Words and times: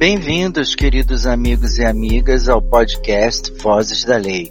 Bem-vindos, 0.00 0.74
queridos 0.74 1.26
amigos 1.26 1.76
e 1.76 1.84
amigas, 1.84 2.48
ao 2.48 2.62
podcast 2.62 3.52
Vozes 3.62 4.02
da 4.02 4.16
Lei. 4.16 4.50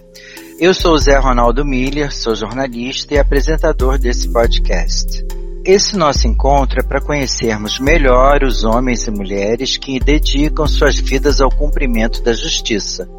Eu 0.59 0.75
sou 0.75 0.95
Zé 0.95 1.17
Ronaldo 1.17 1.65
Miller, 1.65 2.13
sou 2.13 2.35
jornalista 2.35 3.15
e 3.15 3.17
apresentador 3.17 3.97
desse 3.97 4.31
podcast. 4.31 5.25
Esse 5.65 5.97
nosso 5.97 6.27
encontro 6.27 6.79
é 6.79 6.83
para 6.83 7.01
conhecermos 7.01 7.79
melhor 7.79 8.43
os 8.43 8.63
homens 8.63 9.07
e 9.07 9.09
mulheres 9.09 9.75
que 9.75 9.99
dedicam 9.99 10.67
suas 10.67 10.99
vidas 10.99 11.41
ao 11.41 11.49
cumprimento 11.49 12.21
da 12.21 12.31
justiça. 12.31 13.09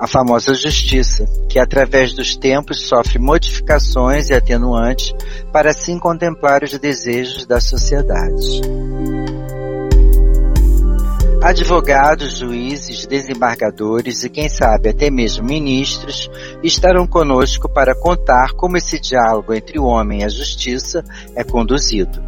A 0.00 0.06
famosa 0.06 0.54
justiça, 0.54 1.26
que 1.50 1.58
através 1.58 2.14
dos 2.14 2.34
tempos 2.34 2.80
sofre 2.88 3.18
modificações 3.18 4.30
e 4.30 4.34
atenuantes 4.34 5.12
para 5.52 5.68
assim 5.68 5.98
contemplar 5.98 6.62
os 6.62 6.78
desejos 6.78 7.44
da 7.44 7.60
sociedade. 7.60 8.62
Advogados, 11.40 12.38
juízes, 12.38 13.06
desembargadores 13.06 14.24
e 14.24 14.28
quem 14.28 14.48
sabe 14.48 14.88
até 14.88 15.08
mesmo 15.08 15.46
ministros 15.46 16.28
estarão 16.64 17.06
conosco 17.06 17.68
para 17.68 17.94
contar 17.94 18.54
como 18.54 18.76
esse 18.76 18.98
diálogo 18.98 19.54
entre 19.54 19.78
o 19.78 19.84
homem 19.84 20.20
e 20.20 20.24
a 20.24 20.28
justiça 20.28 21.04
é 21.36 21.44
conduzido. 21.44 22.20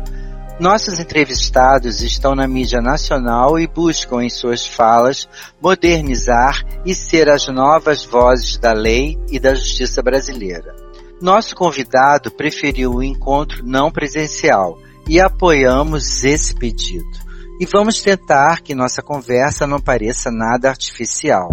Nossos 0.61 1.01
entrevistados 1.01 2.03
estão 2.03 2.37
na 2.37 2.47
mídia 2.47 2.81
nacional 2.81 3.59
e 3.59 3.67
buscam 3.67 4.23
em 4.23 4.31
suas 4.31 4.65
falas 4.65 5.29
modernizar 5.61 6.63
e 6.87 6.95
ser 6.95 7.29
as 7.29 7.49
novas 7.49 8.05
vozes 8.05 8.59
da 8.59 8.73
lei 8.73 9.19
e 9.29 9.41
da 9.41 9.55
justiça 9.55 10.01
brasileira. 10.01 10.73
Nosso 11.21 11.57
convidado 11.57 12.31
preferiu 12.31 12.93
o 12.93 13.03
encontro 13.03 13.67
não 13.67 13.91
presencial 13.91 14.79
e 15.09 15.19
apoiamos 15.21 16.23
esse 16.23 16.55
pedido 16.55 17.30
e 17.61 17.67
vamos 17.67 18.01
tentar 18.01 18.63
que 18.63 18.75
nossa 18.75 19.03
conversa 19.03 19.67
não 19.67 19.79
pareça 19.79 20.31
nada 20.31 20.71
artificial. 20.71 21.51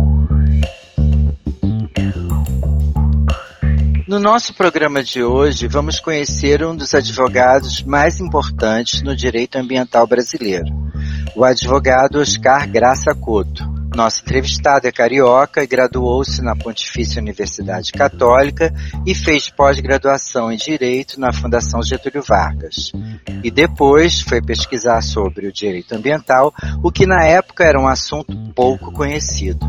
No 4.08 4.18
nosso 4.18 4.54
programa 4.54 5.04
de 5.04 5.22
hoje, 5.22 5.68
vamos 5.68 6.00
conhecer 6.00 6.64
um 6.64 6.73
dos 6.73 6.96
advogados 6.96 7.84
mais 7.84 8.22
importantes 8.22 9.02
no 9.02 9.14
direito 9.14 9.58
ambiental 9.58 10.08
brasileiro, 10.08 10.73
o 11.36 11.44
advogado 11.44 12.22
Oscar 12.22 12.70
Graça 12.70 13.14
Couto. 13.14 13.77
Nosso 13.98 14.22
entrevistado 14.22 14.88
é 14.88 14.92
carioca 14.92 15.64
e 15.64 15.66
graduou-se 15.66 16.40
na 16.44 16.56
Pontifícia 16.56 17.20
Universidade 17.20 17.92
Católica 17.92 18.72
e 19.03 19.16
fez 19.16 19.50
pós-graduação 19.50 20.52
em 20.52 20.56
Direito 20.56 21.20
na 21.20 21.34
Fundação 21.34 21.81
Getúlio 21.81 22.22
Vargas. 22.22 22.92
E 23.44 23.50
depois 23.50 24.22
foi 24.22 24.40
pesquisar 24.40 25.02
sobre 25.02 25.48
o 25.48 25.52
direito 25.52 25.95
ambiental, 25.95 26.53
o 26.84 26.92
que 26.92 27.08
na 27.08 27.25
época 27.25 27.64
era 27.64 27.81
um 27.81 27.88
assunto 27.88 28.38
pouco 28.53 28.92
conhecido. 28.92 29.66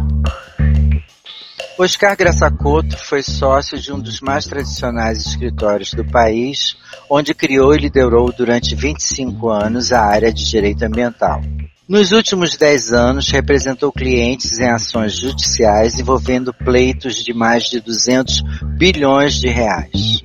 Oscar 1.79 2.15
Graçacoto 2.15 2.99
foi 2.99 3.23
sócio 3.23 3.79
de 3.79 3.91
um 3.91 3.99
dos 3.99 4.21
mais 4.21 4.45
tradicionais 4.45 5.25
escritórios 5.25 5.95
do 5.95 6.05
país, 6.05 6.77
onde 7.09 7.33
criou 7.33 7.75
e 7.75 7.79
liderou 7.79 8.31
durante 8.31 8.75
25 8.75 9.49
anos 9.49 9.91
a 9.91 10.03
área 10.03 10.31
de 10.31 10.45
direito 10.45 10.83
ambiental. 10.83 11.41
Nos 11.89 12.13
últimos 12.13 12.55
10 12.55 12.93
anos, 12.93 13.31
representou 13.31 13.91
clientes 13.91 14.59
em 14.59 14.69
ações 14.69 15.19
judiciais 15.19 15.99
envolvendo 15.99 16.53
pleitos 16.53 17.25
de 17.25 17.33
mais 17.33 17.65
de 17.65 17.81
200 17.81 18.43
bilhões 18.77 19.41
de 19.41 19.49
reais 19.49 20.23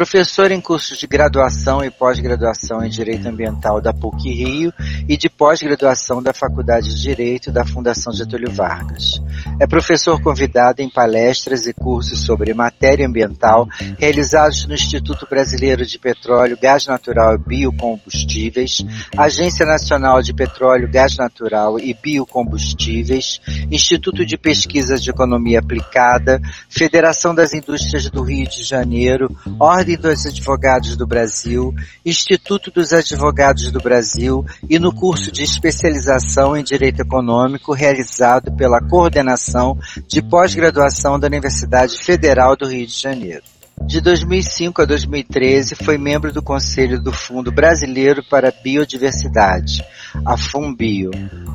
professor 0.00 0.50
em 0.50 0.62
cursos 0.62 0.96
de 0.96 1.06
graduação 1.06 1.84
e 1.84 1.90
pós-graduação 1.90 2.82
em 2.82 2.88
Direito 2.88 3.28
Ambiental 3.28 3.82
da 3.82 3.92
PUC 3.92 4.30
Rio 4.30 4.72
e 5.06 5.14
de 5.14 5.28
pós-graduação 5.28 6.22
da 6.22 6.32
Faculdade 6.32 6.88
de 6.88 7.02
Direito 7.02 7.52
da 7.52 7.66
Fundação 7.66 8.10
Getúlio 8.10 8.50
Vargas. 8.50 9.20
É 9.60 9.66
professor 9.66 10.18
convidado 10.22 10.80
em 10.80 10.88
palestras 10.88 11.66
e 11.66 11.74
cursos 11.74 12.24
sobre 12.24 12.54
matéria 12.54 13.06
ambiental 13.06 13.68
realizados 13.98 14.64
no 14.64 14.72
Instituto 14.72 15.26
Brasileiro 15.28 15.84
de 15.84 15.98
Petróleo, 15.98 16.56
Gás 16.58 16.86
Natural 16.86 17.34
e 17.34 17.38
Biocombustíveis, 17.38 18.82
Agência 19.14 19.66
Nacional 19.66 20.22
de 20.22 20.32
Petróleo, 20.32 20.90
Gás 20.90 21.14
Natural 21.18 21.78
e 21.78 21.92
Biocombustíveis, 21.92 23.38
Instituto 23.70 24.24
de 24.24 24.38
Pesquisas 24.38 25.02
de 25.02 25.10
Economia 25.10 25.58
Aplicada, 25.58 26.40
Federação 26.70 27.34
das 27.34 27.52
Indústrias 27.52 28.08
do 28.08 28.22
Rio 28.22 28.48
de 28.48 28.64
Janeiro, 28.64 29.28
Ordem 29.58 29.89
Ordem 29.90 29.96
dos 29.96 30.26
Advogados 30.26 30.96
do 30.96 31.06
Brasil, 31.06 31.74
Instituto 32.04 32.70
dos 32.70 32.92
Advogados 32.92 33.72
do 33.72 33.80
Brasil 33.80 34.44
e 34.68 34.78
no 34.78 34.94
curso 34.94 35.32
de 35.32 35.42
especialização 35.42 36.56
em 36.56 36.62
Direito 36.62 37.00
Econômico 37.00 37.72
realizado 37.72 38.52
pela 38.52 38.80
Coordenação 38.80 39.76
de 40.06 40.22
Pós-Graduação 40.22 41.18
da 41.18 41.26
Universidade 41.26 41.98
Federal 41.98 42.56
do 42.56 42.68
Rio 42.68 42.86
de 42.86 42.96
Janeiro. 42.96 43.42
De 43.86 44.00
2005 44.00 44.82
a 44.82 44.84
2013 44.84 45.74
foi 45.74 45.98
membro 45.98 46.32
do 46.32 46.42
Conselho 46.42 47.02
do 47.02 47.12
Fundo 47.12 47.50
Brasileiro 47.50 48.22
para 48.22 48.48
a 48.48 48.52
Biodiversidade, 48.52 49.84
a 50.24 50.36
FUNBio. 50.36 51.10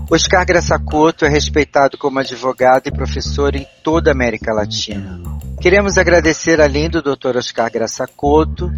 Oscar 0.09 0.45
Graçacoto 0.45 1.23
é 1.25 1.29
respeitado 1.29 1.97
como 1.97 2.19
advogado 2.19 2.87
e 2.87 2.91
professor 2.91 3.55
em 3.55 3.65
toda 3.83 4.11
a 4.11 4.13
América 4.13 4.53
Latina. 4.53 5.21
Queremos 5.61 5.97
agradecer, 5.97 6.59
além 6.59 6.89
do 6.89 7.01
Dr. 7.01 7.37
Oscar 7.37 7.71
Graçacoto, 7.71 8.69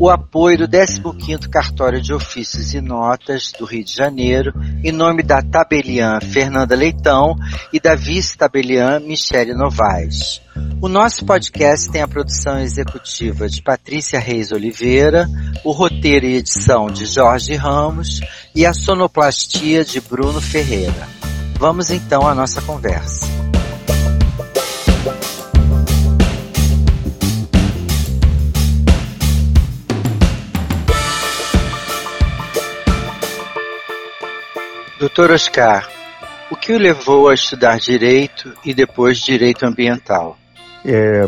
o 0.00 0.08
apoio 0.08 0.58
do 0.58 0.68
15º 0.68 1.48
Cartório 1.48 2.00
de 2.00 2.14
Ofícios 2.14 2.72
e 2.72 2.80
Notas 2.80 3.52
do 3.58 3.64
Rio 3.64 3.84
de 3.84 3.94
Janeiro, 3.94 4.52
em 4.84 4.92
nome 4.92 5.22
da 5.22 5.42
tabeliã 5.42 6.20
Fernanda 6.20 6.76
Leitão 6.76 7.34
e 7.72 7.80
da 7.80 7.96
vice-tabeliã 7.96 9.00
Michele 9.00 9.54
Novaes. 9.54 10.40
O 10.80 10.88
nosso 10.88 11.24
podcast 11.24 11.90
tem 11.90 12.02
a 12.02 12.08
produção 12.08 12.60
executiva 12.60 13.48
de 13.48 13.60
Patrícia 13.60 14.20
Reis 14.20 14.52
Oliveira, 14.52 15.28
o 15.64 15.72
roteiro 15.72 16.26
e 16.26 16.36
edição 16.36 16.86
de 16.86 17.04
Jorge 17.04 17.54
Ramos 17.56 18.20
e 18.54 18.64
a 18.64 18.72
sonoplastia 18.72 19.84
de 19.84 20.00
Bruno 20.00 20.40
Ferreira. 20.40 21.08
Vamos 21.58 21.90
então 21.90 22.26
à 22.26 22.34
nossa 22.34 22.62
conversa. 22.62 23.37
Doutor 34.98 35.30
Oscar, 35.30 35.88
o 36.50 36.56
que 36.56 36.72
o 36.72 36.78
levou 36.78 37.28
a 37.28 37.34
estudar 37.34 37.78
direito 37.78 38.52
e 38.64 38.74
depois 38.74 39.18
direito 39.18 39.64
ambiental? 39.64 40.36
É, 40.84 41.22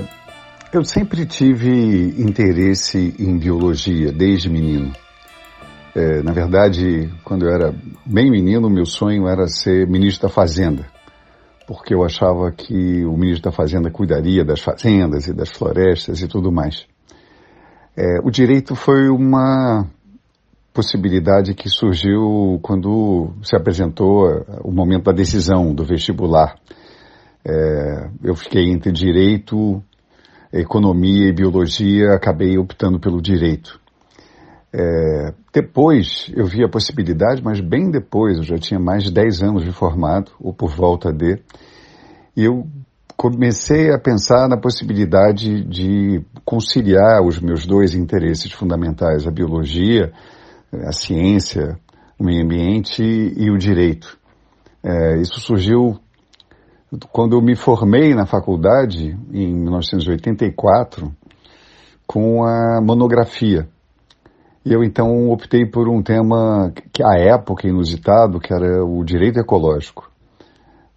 eu 0.72 0.82
sempre 0.82 1.24
tive 1.24 2.20
interesse 2.20 3.14
em 3.16 3.38
biologia 3.38 4.10
desde 4.10 4.50
menino. 4.50 4.92
É, 5.94 6.20
na 6.20 6.32
verdade, 6.32 7.12
quando 7.22 7.46
eu 7.46 7.54
era 7.54 7.72
bem 8.04 8.28
menino, 8.28 8.68
meu 8.68 8.84
sonho 8.84 9.28
era 9.28 9.46
ser 9.46 9.86
ministro 9.86 10.26
da 10.26 10.34
Fazenda, 10.34 10.84
porque 11.64 11.94
eu 11.94 12.04
achava 12.04 12.50
que 12.50 13.04
o 13.04 13.16
ministro 13.16 13.50
da 13.50 13.56
Fazenda 13.56 13.88
cuidaria 13.88 14.44
das 14.44 14.60
fazendas 14.60 15.28
e 15.28 15.32
das 15.32 15.50
florestas 15.50 16.20
e 16.20 16.26
tudo 16.26 16.50
mais. 16.50 16.88
É, 17.96 18.18
o 18.24 18.32
direito 18.32 18.74
foi 18.74 19.08
uma 19.08 19.86
possibilidade 20.72 21.54
que 21.54 21.68
surgiu 21.68 22.58
quando 22.62 23.32
se 23.42 23.56
apresentou 23.56 24.30
eh, 24.30 24.44
o 24.62 24.70
momento 24.70 25.04
da 25.04 25.12
decisão 25.12 25.74
do 25.74 25.84
vestibular. 25.84 26.54
É, 27.44 28.10
eu 28.22 28.34
fiquei 28.34 28.70
entre 28.70 28.92
direito, 28.92 29.82
economia 30.52 31.28
e 31.28 31.32
biologia, 31.32 32.12
acabei 32.12 32.58
optando 32.58 33.00
pelo 33.00 33.20
direito. 33.20 33.80
É, 34.72 35.32
depois 35.52 36.30
eu 36.36 36.46
vi 36.46 36.62
a 36.62 36.68
possibilidade, 36.68 37.42
mas 37.42 37.60
bem 37.60 37.90
depois, 37.90 38.36
eu 38.36 38.44
já 38.44 38.56
tinha 38.56 38.78
mais 38.78 39.02
de 39.04 39.12
10 39.12 39.42
anos 39.42 39.64
de 39.64 39.72
formado, 39.72 40.30
ou 40.40 40.52
por 40.52 40.70
volta 40.70 41.12
de, 41.12 41.40
e 42.36 42.44
eu 42.44 42.66
comecei 43.16 43.92
a 43.92 43.98
pensar 43.98 44.48
na 44.48 44.56
possibilidade 44.56 45.64
de 45.64 46.22
conciliar 46.44 47.22
os 47.22 47.40
meus 47.40 47.66
dois 47.66 47.94
interesses 47.94 48.52
fundamentais, 48.52 49.26
a 49.26 49.30
biologia 49.30 50.12
a 50.72 50.92
ciência, 50.92 51.78
o 52.18 52.24
meio 52.24 52.44
ambiente 52.44 53.02
e 53.02 53.50
o 53.50 53.58
direito. 53.58 54.18
É, 54.82 55.20
isso 55.20 55.40
surgiu 55.40 55.98
quando 57.12 57.36
eu 57.36 57.42
me 57.42 57.54
formei 57.54 58.14
na 58.14 58.26
faculdade, 58.26 59.16
em 59.32 59.54
1984, 59.54 61.12
com 62.06 62.44
a 62.44 62.80
monografia. 62.80 63.68
E 64.64 64.72
eu 64.72 64.82
então 64.82 65.30
optei 65.30 65.64
por 65.64 65.88
um 65.88 66.02
tema 66.02 66.72
que 66.92 67.02
à 67.02 67.18
época 67.18 67.66
inusitado, 67.66 68.40
que 68.40 68.52
era 68.52 68.84
o 68.84 69.04
direito 69.04 69.38
ecológico. 69.38 70.10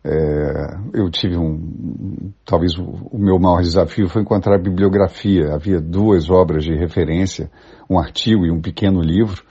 É, 0.06 0.78
eu 0.94 1.10
tive 1.10 1.38
um, 1.38 2.34
talvez 2.44 2.78
o, 2.78 2.84
o, 3.10 3.18
meu 3.18 3.40
maior 3.40 3.62
desafio 3.62 4.10
foi 4.10 4.22
encontrar 4.22 4.58
bibliografia. 4.62 5.54
Havia 5.54 5.80
duas 5.80 6.30
obras 6.30 6.66
de 6.66 6.76
referência, 6.76 7.50
um 7.90 7.98
artigo 7.98 8.46
e 8.46 8.52
um 8.52 8.60
pequeno 8.60 9.00
livro, 9.02 9.44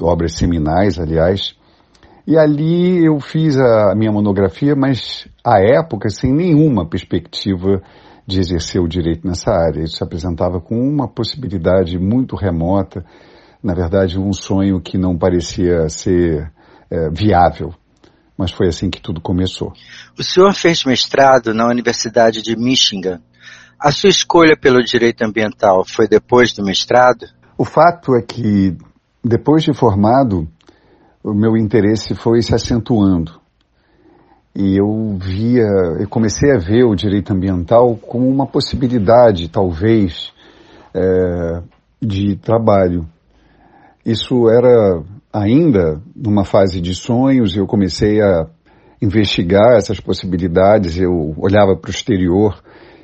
obras 0.00 0.34
seminais, 0.34 0.98
aliás, 0.98 1.56
E 2.26 2.38
ali 2.38 3.04
eu 3.04 3.20
fiz 3.20 3.58
a 3.58 3.94
minha 3.94 4.10
monografia, 4.10 4.74
mas 4.74 5.28
à 5.44 5.60
época 5.60 6.08
sem 6.08 6.32
nenhuma 6.32 6.88
perspectiva 6.88 7.82
de 8.26 8.40
exercer 8.40 8.80
o 8.80 8.88
direito 8.88 9.26
nessa 9.28 9.50
área. 9.50 9.82
Isso 9.82 9.96
se 9.98 10.02
apresentava 10.04 10.58
com 10.58 10.74
uma 10.74 11.06
possibilidade 11.06 11.98
muito 11.98 12.34
remota, 12.34 13.04
na 13.62 13.74
verdade, 13.74 14.18
um 14.18 14.32
sonho 14.32 14.80
que 14.80 14.96
não 14.96 15.18
parecia 15.18 15.88
ser 15.90 16.50
é, 16.90 17.10
viável. 17.10 17.74
Mas 18.36 18.50
foi 18.50 18.68
assim 18.68 18.88
que 18.88 19.00
tudo 19.02 19.20
começou. 19.20 19.72
O 20.18 20.22
senhor 20.22 20.52
fez 20.54 20.82
mestrado 20.84 21.52
na 21.52 21.66
Universidade 21.68 22.42
de 22.42 22.56
Michigan. 22.56 23.20
A 23.78 23.92
sua 23.92 24.08
escolha 24.08 24.56
pelo 24.56 24.82
direito 24.82 25.22
ambiental 25.22 25.84
foi 25.86 26.08
depois 26.08 26.54
do 26.54 26.64
mestrado? 26.64 27.26
O 27.56 27.64
fato 27.64 28.16
é 28.16 28.22
que, 28.22 28.76
depois 29.24 29.62
de 29.62 29.72
formado, 29.72 30.46
o 31.22 31.32
meu 31.32 31.56
interesse 31.56 32.14
foi 32.14 32.42
se 32.42 32.54
acentuando. 32.54 33.40
E 34.54 34.78
eu 34.78 35.16
via, 35.18 35.66
eu 35.98 36.08
comecei 36.08 36.52
a 36.52 36.58
ver 36.58 36.84
o 36.84 36.94
direito 36.94 37.32
ambiental 37.32 37.96
como 37.96 38.28
uma 38.28 38.46
possibilidade, 38.46 39.48
talvez, 39.48 40.30
é, 40.94 41.62
de 42.00 42.36
trabalho. 42.36 43.06
Isso 44.04 44.48
era 44.48 45.02
ainda 45.32 46.00
numa 46.14 46.44
fase 46.44 46.80
de 46.80 46.94
sonhos, 46.94 47.56
eu 47.56 47.66
comecei 47.66 48.20
a 48.20 48.46
investigar 49.02 49.76
essas 49.76 49.98
possibilidades, 49.98 51.00
eu 51.00 51.34
olhava 51.38 51.74
para 51.74 51.88
o 51.88 51.90
exterior 51.90 52.62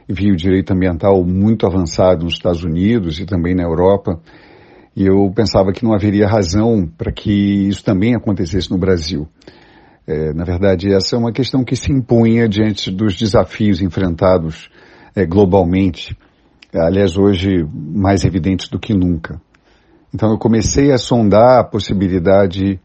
e 0.09 0.13
via 0.13 0.33
o 0.33 0.37
direito 0.37 0.73
ambiental 0.73 1.25
muito 1.25 1.67
avançado 1.67 2.25
nos 2.25 2.35
Estados 2.35 2.63
Unidos 2.63 3.19
e 3.19 3.27
também 3.27 3.55
na 3.55 3.63
Europa, 3.63 4.21
e 5.01 5.07
eu 5.07 5.33
pensava 5.35 5.73
que 5.73 5.83
não 5.83 5.95
haveria 5.95 6.29
razão 6.29 6.87
para 6.87 7.11
que 7.11 7.33
isso 7.67 7.83
também 7.83 8.15
acontecesse 8.15 8.71
no 8.71 8.77
Brasil. 8.77 9.27
É, 10.07 10.35
na 10.35 10.45
verdade, 10.45 10.93
essa 10.93 11.17
é 11.17 11.19
uma 11.19 11.33
questão 11.33 11.65
que 11.65 11.75
se 11.75 11.91
impunha 11.91 12.47
diante 12.47 12.91
dos 12.91 13.17
desafios 13.17 13.81
enfrentados 13.81 14.69
é, 15.17 15.25
globalmente, 15.25 16.15
aliás, 16.75 17.17
hoje 17.17 17.67
mais 17.73 18.27
evidentes 18.27 18.69
do 18.69 18.79
que 18.79 18.93
nunca. 18.93 19.41
Então, 20.15 20.33
eu 20.33 20.37
comecei 20.37 20.93
a 20.93 20.99
sondar 20.99 21.61
a 21.61 21.65
possibilidade 21.65 22.79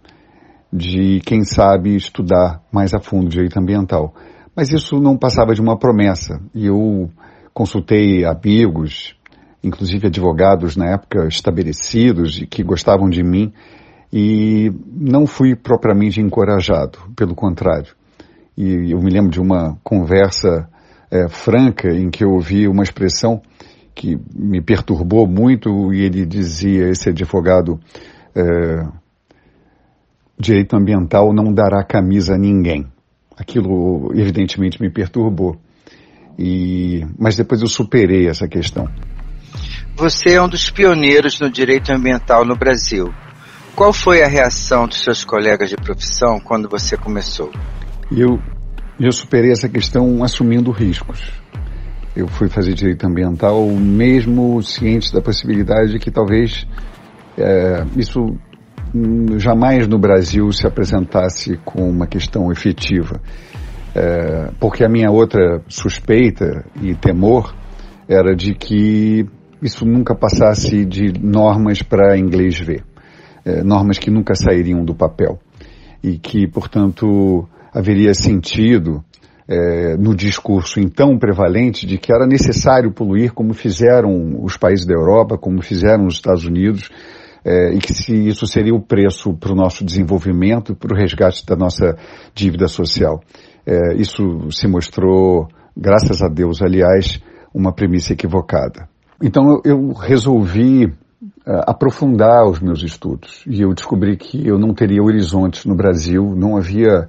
de, 0.71 1.19
quem 1.25 1.43
sabe, 1.43 1.97
estudar 1.97 2.61
mais 2.71 2.93
a 2.93 2.99
fundo 3.01 3.27
direito 3.27 3.59
ambiental. 3.59 4.15
Mas 4.55 4.71
isso 4.71 5.01
não 5.01 5.17
passava 5.17 5.53
de 5.53 5.59
uma 5.59 5.77
promessa. 5.77 6.39
E 6.53 6.67
eu 6.67 7.09
consultei 7.53 8.23
amigos, 8.23 9.17
inclusive 9.65 10.07
advogados 10.07 10.77
na 10.77 10.91
época 10.91 11.27
estabelecidos 11.27 12.39
e 12.39 12.45
que 12.45 12.63
gostavam 12.63 13.09
de 13.09 13.23
mim, 13.23 13.51
e 14.13 14.71
não 14.91 15.25
fui 15.25 15.55
propriamente 15.55 16.21
encorajado, 16.21 16.99
pelo 17.15 17.33
contrário. 17.33 17.93
E 18.55 18.91
eu 18.91 19.01
me 19.01 19.09
lembro 19.09 19.31
de 19.31 19.41
uma 19.41 19.77
conversa 19.83 20.69
é, 21.11 21.27
franca 21.27 21.89
em 21.89 22.09
que 22.09 22.23
eu 22.23 22.31
ouvi 22.31 22.67
uma 22.67 22.83
expressão 22.83 23.41
que 23.93 24.17
me 24.33 24.61
perturbou 24.61 25.27
muito 25.27 25.93
e 25.93 26.01
ele 26.01 26.25
dizia, 26.25 26.89
esse 26.89 27.09
advogado, 27.09 27.79
é, 28.35 28.87
direito 30.39 30.75
ambiental 30.75 31.33
não 31.33 31.53
dará 31.53 31.83
camisa 31.83 32.35
a 32.35 32.37
ninguém. 32.37 32.85
Aquilo 33.37 34.11
evidentemente 34.13 34.81
me 34.81 34.89
perturbou. 34.89 35.57
E, 36.37 37.05
mas 37.17 37.35
depois 37.35 37.61
eu 37.61 37.67
superei 37.67 38.27
essa 38.27 38.47
questão. 38.47 38.87
Você 39.97 40.33
é 40.33 40.41
um 40.41 40.49
dos 40.49 40.69
pioneiros 40.69 41.39
no 41.39 41.49
direito 41.49 41.89
ambiental 41.89 42.43
no 42.43 42.53
Brasil. 42.53 43.13
Qual 43.73 43.93
foi 43.93 44.21
a 44.23 44.27
reação 44.27 44.87
dos 44.87 45.01
seus 45.01 45.23
colegas 45.23 45.69
de 45.69 45.77
profissão 45.77 46.37
quando 46.37 46.67
você 46.67 46.97
começou? 46.97 47.49
Eu, 48.11 48.37
eu 48.99 49.11
superei 49.13 49.53
essa 49.53 49.69
questão 49.69 50.21
assumindo 50.21 50.69
riscos. 50.69 51.31
Eu 52.13 52.27
fui 52.27 52.49
fazer 52.49 52.73
direito 52.73 53.07
ambiental 53.07 53.65
mesmo 53.69 54.61
ciente 54.61 55.13
da 55.13 55.21
possibilidade 55.21 55.93
de 55.93 55.99
que 55.99 56.11
talvez 56.11 56.67
é, 57.37 57.85
isso 57.95 58.37
jamais 59.37 59.87
no 59.87 59.97
Brasil 59.97 60.51
se 60.51 60.67
apresentasse 60.67 61.57
com 61.63 61.89
uma 61.89 62.05
questão 62.05 62.51
efetiva. 62.51 63.21
É, 63.95 64.51
porque 64.59 64.83
a 64.83 64.89
minha 64.89 65.09
outra 65.09 65.61
suspeita 65.69 66.65
e 66.81 66.93
temor 66.95 67.55
era 68.09 68.35
de 68.35 68.53
que 68.53 69.25
isso 69.61 69.85
nunca 69.85 70.15
passasse 70.15 70.85
de 70.85 71.13
normas 71.19 71.81
para 71.81 72.17
inglês 72.17 72.59
ver 72.59 72.83
é, 73.45 73.63
normas 73.63 73.99
que 73.99 74.09
nunca 74.09 74.33
sairiam 74.33 74.83
do 74.83 74.95
papel 74.95 75.39
e 76.03 76.17
que, 76.17 76.47
portanto, 76.47 77.47
haveria 77.71 78.13
sentido 78.13 79.03
é, 79.47 79.95
no 79.97 80.15
discurso 80.15 80.79
então 80.79 81.19
prevalente 81.19 81.85
de 81.85 81.99
que 81.99 82.11
era 82.11 82.25
necessário 82.25 82.91
poluir 82.91 83.31
como 83.31 83.53
fizeram 83.53 84.43
os 84.43 84.57
países 84.57 84.85
da 84.85 84.95
Europa, 84.95 85.37
como 85.37 85.61
fizeram 85.61 86.07
os 86.07 86.15
Estados 86.15 86.45
Unidos, 86.45 86.89
é, 87.43 87.75
e 87.75 87.77
que 87.77 87.93
se 87.93 88.11
isso 88.27 88.47
seria 88.47 88.73
o 88.73 88.81
preço 88.81 89.31
para 89.35 89.53
o 89.53 89.55
nosso 89.55 89.85
desenvolvimento 89.85 90.71
e 90.71 90.75
para 90.75 90.95
o 90.95 90.97
resgate 90.97 91.45
da 91.45 91.55
nossa 91.55 91.95
dívida 92.33 92.67
social. 92.67 93.21
É, 93.63 93.95
isso 93.95 94.49
se 94.49 94.67
mostrou, 94.67 95.47
graças 95.77 96.23
a 96.23 96.27
Deus, 96.27 96.63
aliás, 96.63 97.21
uma 97.53 97.71
premissa 97.71 98.13
equivocada. 98.13 98.89
Então 99.21 99.61
eu, 99.63 99.93
resolvi 99.93 100.85
uh, 100.85 100.93
aprofundar 101.67 102.45
os 102.45 102.59
meus 102.59 102.83
estudos. 102.83 103.43
E 103.47 103.61
eu 103.61 103.73
descobri 103.73 104.17
que 104.17 104.45
eu 104.45 104.57
não 104.57 104.73
teria 104.73 105.01
horizontes 105.01 105.65
no 105.65 105.75
Brasil, 105.75 106.33
não 106.35 106.57
havia, 106.57 107.07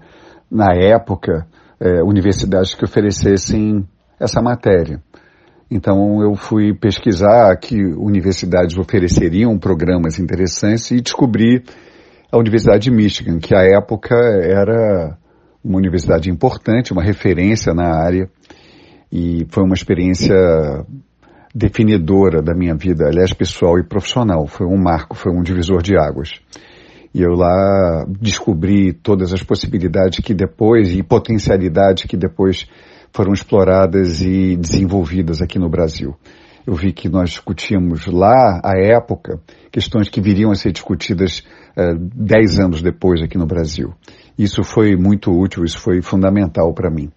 na 0.50 0.74
época, 0.74 1.46
uh, 1.80 2.06
universidades 2.06 2.74
que 2.74 2.84
oferecessem 2.84 3.86
essa 4.20 4.40
matéria. 4.40 5.02
Então 5.70 6.22
eu 6.22 6.36
fui 6.36 6.72
pesquisar 6.72 7.56
que 7.56 7.76
universidades 7.76 8.78
ofereceriam 8.78 9.58
programas 9.58 10.18
interessantes 10.18 10.90
e 10.92 11.00
descobri 11.00 11.64
a 12.30 12.38
Universidade 12.38 12.84
de 12.84 12.90
Michigan, 12.90 13.38
que 13.38 13.54
à 13.54 13.62
época 13.62 14.14
era 14.14 15.16
uma 15.62 15.78
universidade 15.78 16.30
importante, 16.30 16.92
uma 16.92 17.02
referência 17.02 17.74
na 17.74 17.96
área, 17.96 18.28
e 19.10 19.44
foi 19.50 19.64
uma 19.64 19.74
experiência 19.74 20.34
definidora 21.56 22.42
da 22.42 22.54
minha 22.54 22.74
vida, 22.74 23.06
aliás, 23.06 23.32
pessoal 23.32 23.78
e 23.78 23.82
profissional. 23.82 24.46
Foi 24.46 24.66
um 24.66 24.76
marco, 24.76 25.16
foi 25.16 25.32
um 25.32 25.42
divisor 25.42 25.80
de 25.80 25.96
águas. 25.96 26.34
E 27.14 27.22
eu 27.22 27.30
lá 27.30 28.04
descobri 28.20 28.92
todas 28.92 29.32
as 29.32 29.42
possibilidades 29.42 30.20
que 30.20 30.34
depois, 30.34 30.94
e 30.94 31.02
potencialidades 31.02 32.04
que 32.04 32.16
depois 32.16 32.68
foram 33.10 33.32
exploradas 33.32 34.20
e 34.20 34.54
desenvolvidas 34.54 35.40
aqui 35.40 35.58
no 35.58 35.70
Brasil. 35.70 36.14
Eu 36.66 36.74
vi 36.74 36.92
que 36.92 37.08
nós 37.08 37.30
discutíamos 37.30 38.06
lá, 38.06 38.60
à 38.62 38.78
época, 38.78 39.40
questões 39.72 40.10
que 40.10 40.20
viriam 40.20 40.50
a 40.50 40.54
ser 40.54 40.72
discutidas 40.72 41.38
uh, 41.74 41.96
dez 42.14 42.58
anos 42.58 42.82
depois 42.82 43.22
aqui 43.22 43.38
no 43.38 43.46
Brasil. 43.46 43.94
Isso 44.36 44.62
foi 44.62 44.94
muito 44.94 45.30
útil, 45.30 45.64
isso 45.64 45.78
foi 45.78 46.02
fundamental 46.02 46.74
para 46.74 46.90
mim. 46.90 47.10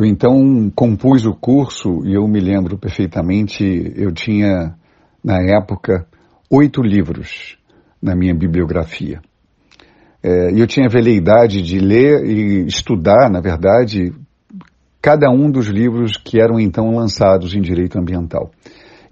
Eu 0.00 0.06
então 0.06 0.72
compus 0.74 1.26
o 1.26 1.34
curso 1.34 2.00
e 2.06 2.14
eu 2.14 2.26
me 2.26 2.40
lembro 2.40 2.78
perfeitamente, 2.78 3.62
eu 3.94 4.10
tinha, 4.10 4.74
na 5.22 5.42
época, 5.42 6.06
oito 6.50 6.80
livros 6.80 7.58
na 8.00 8.16
minha 8.16 8.34
bibliografia. 8.34 9.20
É, 10.22 10.58
eu 10.58 10.66
tinha 10.66 10.86
a 10.86 10.90
veleidade 10.90 11.60
de 11.60 11.78
ler 11.78 12.24
e 12.24 12.66
estudar, 12.66 13.28
na 13.30 13.42
verdade, 13.42 14.10
cada 15.02 15.30
um 15.30 15.50
dos 15.50 15.66
livros 15.66 16.16
que 16.16 16.40
eram 16.40 16.58
então 16.58 16.94
lançados 16.94 17.54
em 17.54 17.60
direito 17.60 17.98
ambiental. 17.98 18.50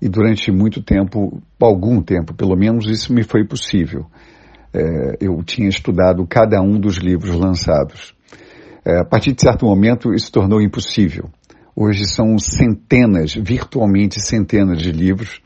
E 0.00 0.08
durante 0.08 0.50
muito 0.50 0.82
tempo, 0.82 1.42
algum 1.60 2.00
tempo 2.00 2.32
pelo 2.32 2.56
menos, 2.56 2.86
isso 2.88 3.12
me 3.12 3.22
foi 3.22 3.44
possível. 3.44 4.06
É, 4.72 5.18
eu 5.20 5.42
tinha 5.42 5.68
estudado 5.68 6.26
cada 6.26 6.62
um 6.62 6.80
dos 6.80 6.96
livros 6.96 7.34
lançados. 7.34 8.16
É, 8.88 9.00
a 9.00 9.04
partir 9.04 9.34
de 9.34 9.42
certo 9.42 9.66
momento, 9.66 10.14
isso 10.14 10.32
tornou 10.32 10.62
impossível. 10.62 11.28
Hoje 11.76 12.06
são 12.06 12.38
centenas, 12.38 13.34
virtualmente 13.34 14.18
centenas 14.18 14.80
de 14.80 14.90
livros 14.90 15.42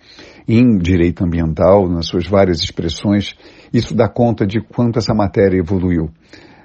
em 0.47 0.79
direito 0.79 1.25
ambiental, 1.25 1.89
nas 1.89 2.07
suas 2.07 2.25
várias 2.25 2.63
expressões. 2.63 3.35
Isso 3.73 3.97
dá 3.97 4.09
conta 4.09 4.47
de 4.47 4.61
quanto 4.61 5.01
essa 5.01 5.13
matéria 5.13 5.59
evoluiu. 5.59 6.09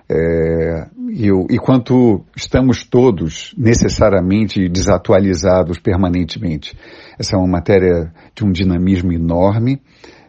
É, 0.07 0.88
e, 1.10 1.29
e 1.50 1.57
quanto 1.57 2.24
estamos 2.36 2.84
todos 2.84 3.55
necessariamente 3.57 4.69
desatualizados 4.69 5.79
permanentemente. 5.79 6.77
Essa 7.17 7.36
é 7.36 7.39
uma 7.39 7.48
matéria 7.48 8.13
de 8.36 8.46
um 8.46 8.51
dinamismo 8.51 9.12
enorme, 9.12 9.81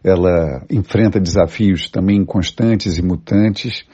ela 0.03 0.65
enfrenta 0.71 1.21
desafios 1.21 1.91
também 1.91 2.25
constantes 2.25 2.97
e 2.97 3.03
mutantes, 3.03 3.85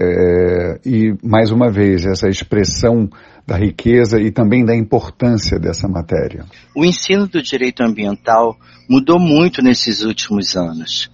é, 0.00 0.78
e, 0.86 1.14
mais 1.22 1.50
uma 1.50 1.70
vez, 1.70 2.06
essa 2.06 2.28
expressão 2.28 3.08
da 3.46 3.56
riqueza 3.56 4.20
e 4.20 4.30
também 4.30 4.64
da 4.64 4.76
importância 4.76 5.58
dessa 5.58 5.88
matéria. 5.88 6.44
O 6.76 6.84
ensino 6.84 7.26
do 7.26 7.42
direito 7.42 7.82
ambiental 7.82 8.56
mudou 8.88 9.18
muito 9.18 9.62
nesses 9.62 10.02
últimos 10.02 10.54
anos. 10.56 11.10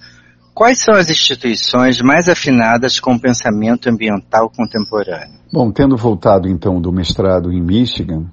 Quais 0.53 0.81
são 0.81 0.95
as 0.95 1.11
instituições 1.11 2.01
mais 2.01 2.29
afinadas 2.29 3.01
com 3.01 3.15
o 3.15 3.21
pensamento 3.21 3.89
ambiental 3.89 4.51
contemporâneo? 4.51 5.41
Bom, 5.53 5.73
tendo 5.73 5.97
voltado 5.97 6.49
então 6.49 6.81
do 6.81 6.93
mestrado 6.93 7.53
em 7.53 7.63
Michigan, 7.63 8.27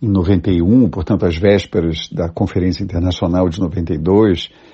em 0.00 0.08
91, 0.08 0.88
portanto, 0.88 1.26
às 1.26 1.36
vésperas 1.36 2.08
da 2.10 2.28
Conferência 2.28 2.82
Internacional 2.82 3.48
de 3.48 3.60
92, 3.60 4.48
eh, 4.48 4.69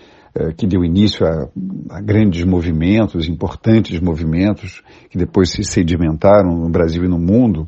que 0.57 0.67
deu 0.67 0.85
início 0.85 1.27
a, 1.27 1.49
a, 1.91 2.01
grandes 2.01 2.45
movimentos, 2.45 3.29
importantes 3.29 4.01
movimentos, 4.01 4.83
que 5.11 5.19
depois 5.19 5.51
se 5.51 5.65
sedimentaram 5.65 6.57
no 6.57 6.69
Brasil 6.69 7.05
e 7.05 7.09
no 7.09 7.19
mundo, 7.19 7.67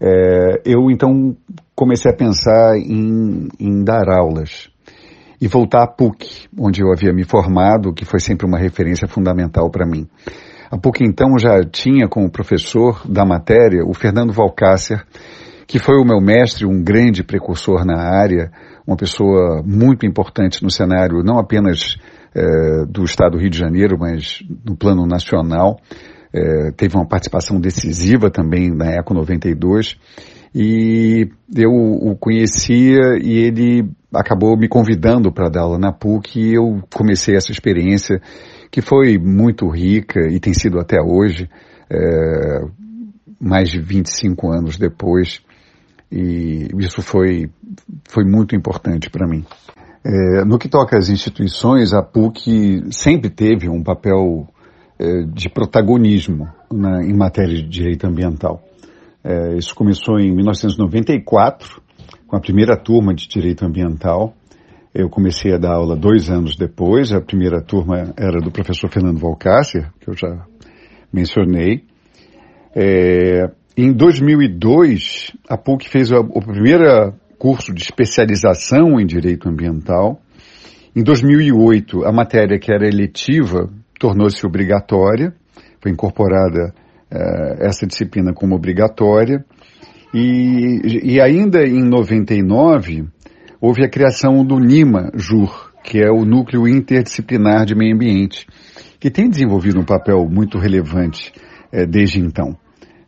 eh, 0.00 0.62
eu 0.64 0.90
então 0.90 1.36
comecei 1.74 2.10
a 2.10 2.16
pensar 2.16 2.76
em, 2.76 3.48
em 3.58 3.84
dar 3.84 4.08
aulas 4.08 4.70
e 5.40 5.48
voltar 5.48 5.82
à 5.82 5.86
PUC, 5.86 6.48
onde 6.58 6.82
eu 6.82 6.92
havia 6.92 7.12
me 7.12 7.24
formado, 7.24 7.92
que 7.92 8.04
foi 8.04 8.20
sempre 8.20 8.46
uma 8.46 8.58
referência 8.58 9.08
fundamental 9.08 9.70
para 9.70 9.86
mim. 9.86 10.06
A 10.70 10.78
PUC 10.78 11.02
então 11.02 11.38
já 11.38 11.62
tinha 11.64 12.08
como 12.08 12.30
professor 12.30 13.02
da 13.08 13.24
matéria 13.24 13.84
o 13.84 13.92
Fernando 13.92 14.32
Valcácer, 14.32 15.04
que 15.70 15.78
foi 15.78 16.00
o 16.00 16.04
meu 16.04 16.20
mestre, 16.20 16.66
um 16.66 16.82
grande 16.82 17.22
precursor 17.22 17.84
na 17.84 17.96
área, 17.96 18.50
uma 18.84 18.96
pessoa 18.96 19.62
muito 19.64 20.04
importante 20.04 20.64
no 20.64 20.68
cenário 20.68 21.22
não 21.22 21.38
apenas 21.38 21.96
é, 22.34 22.84
do 22.86 23.04
Estado 23.04 23.36
do 23.36 23.38
Rio 23.38 23.50
de 23.50 23.56
Janeiro, 23.56 23.96
mas 23.96 24.42
no 24.66 24.76
plano 24.76 25.06
nacional. 25.06 25.78
É, 26.32 26.72
teve 26.72 26.96
uma 26.96 27.06
participação 27.06 27.60
decisiva 27.60 28.30
também 28.32 28.68
na 28.74 28.96
ECO 28.96 29.14
92 29.14 29.96
e 30.52 31.28
eu 31.56 31.70
o 31.70 32.16
conhecia 32.16 33.16
e 33.22 33.38
ele 33.38 33.88
acabou 34.12 34.56
me 34.56 34.68
convidando 34.68 35.32
para 35.32 35.48
dar 35.48 35.62
aula 35.62 35.78
na 35.78 35.92
PUC 35.92 36.40
e 36.40 36.54
eu 36.54 36.82
comecei 36.92 37.36
essa 37.36 37.52
experiência 37.52 38.20
que 38.72 38.80
foi 38.80 39.18
muito 39.18 39.68
rica 39.68 40.20
e 40.28 40.40
tem 40.40 40.52
sido 40.52 40.80
até 40.80 41.00
hoje, 41.00 41.48
é, 41.88 42.60
mais 43.40 43.70
de 43.70 43.80
25 43.80 44.50
anos 44.50 44.76
depois, 44.76 45.40
e 46.10 46.68
isso 46.78 47.02
foi, 47.02 47.50
foi 48.08 48.24
muito 48.24 48.56
importante 48.56 49.08
para 49.08 49.26
mim. 49.26 49.44
É, 50.04 50.44
no 50.44 50.58
que 50.58 50.68
toca 50.68 50.96
às 50.96 51.08
instituições, 51.08 51.92
a 51.92 52.02
PUC 52.02 52.84
sempre 52.90 53.28
teve 53.28 53.68
um 53.68 53.82
papel 53.82 54.48
é, 54.98 55.22
de 55.22 55.48
protagonismo 55.48 56.48
na, 56.72 57.02
em 57.02 57.14
matéria 57.14 57.54
de 57.54 57.68
direito 57.68 58.06
ambiental. 58.06 58.62
É, 59.22 59.56
isso 59.56 59.74
começou 59.74 60.18
em 60.18 60.34
1994, 60.34 61.82
com 62.26 62.36
a 62.36 62.40
primeira 62.40 62.76
turma 62.76 63.14
de 63.14 63.28
direito 63.28 63.64
ambiental. 63.64 64.34
Eu 64.94 65.08
comecei 65.08 65.52
a 65.54 65.58
dar 65.58 65.74
aula 65.74 65.94
dois 65.94 66.30
anos 66.30 66.56
depois. 66.56 67.12
A 67.12 67.20
primeira 67.20 67.62
turma 67.62 68.12
era 68.16 68.40
do 68.40 68.50
professor 68.50 68.90
Fernando 68.90 69.18
Valcácer, 69.18 69.90
que 70.00 70.08
eu 70.08 70.16
já 70.16 70.46
mencionei. 71.12 71.84
É, 72.74 73.50
em 73.76 73.92
2002, 73.92 75.32
a 75.48 75.56
PUC 75.56 75.88
fez 75.88 76.10
o, 76.10 76.18
o 76.18 76.40
primeiro 76.40 77.14
curso 77.38 77.72
de 77.72 77.82
especialização 77.82 79.00
em 79.00 79.06
direito 79.06 79.48
ambiental. 79.48 80.20
Em 80.94 81.02
2008, 81.02 82.04
a 82.04 82.12
matéria 82.12 82.58
que 82.58 82.72
era 82.72 82.86
eletiva 82.86 83.70
tornou-se 83.98 84.44
obrigatória, 84.46 85.34
foi 85.80 85.92
incorporada 85.92 86.74
uh, 87.10 87.64
essa 87.64 87.86
disciplina 87.86 88.32
como 88.32 88.54
obrigatória. 88.54 89.44
E, 90.12 91.12
e 91.14 91.20
ainda 91.20 91.64
em 91.64 91.82
99, 91.82 93.06
houve 93.60 93.84
a 93.84 93.88
criação 93.88 94.44
do 94.44 94.58
NIMA-JUR, 94.58 95.72
que 95.84 95.98
é 95.98 96.10
o 96.10 96.24
Núcleo 96.24 96.66
Interdisciplinar 96.66 97.64
de 97.64 97.74
Meio 97.74 97.94
Ambiente, 97.94 98.46
que 98.98 99.10
tem 99.10 99.30
desenvolvido 99.30 99.78
um 99.78 99.84
papel 99.84 100.28
muito 100.28 100.58
relevante 100.58 101.32
é, 101.72 101.86
desde 101.86 102.20
então. 102.20 102.56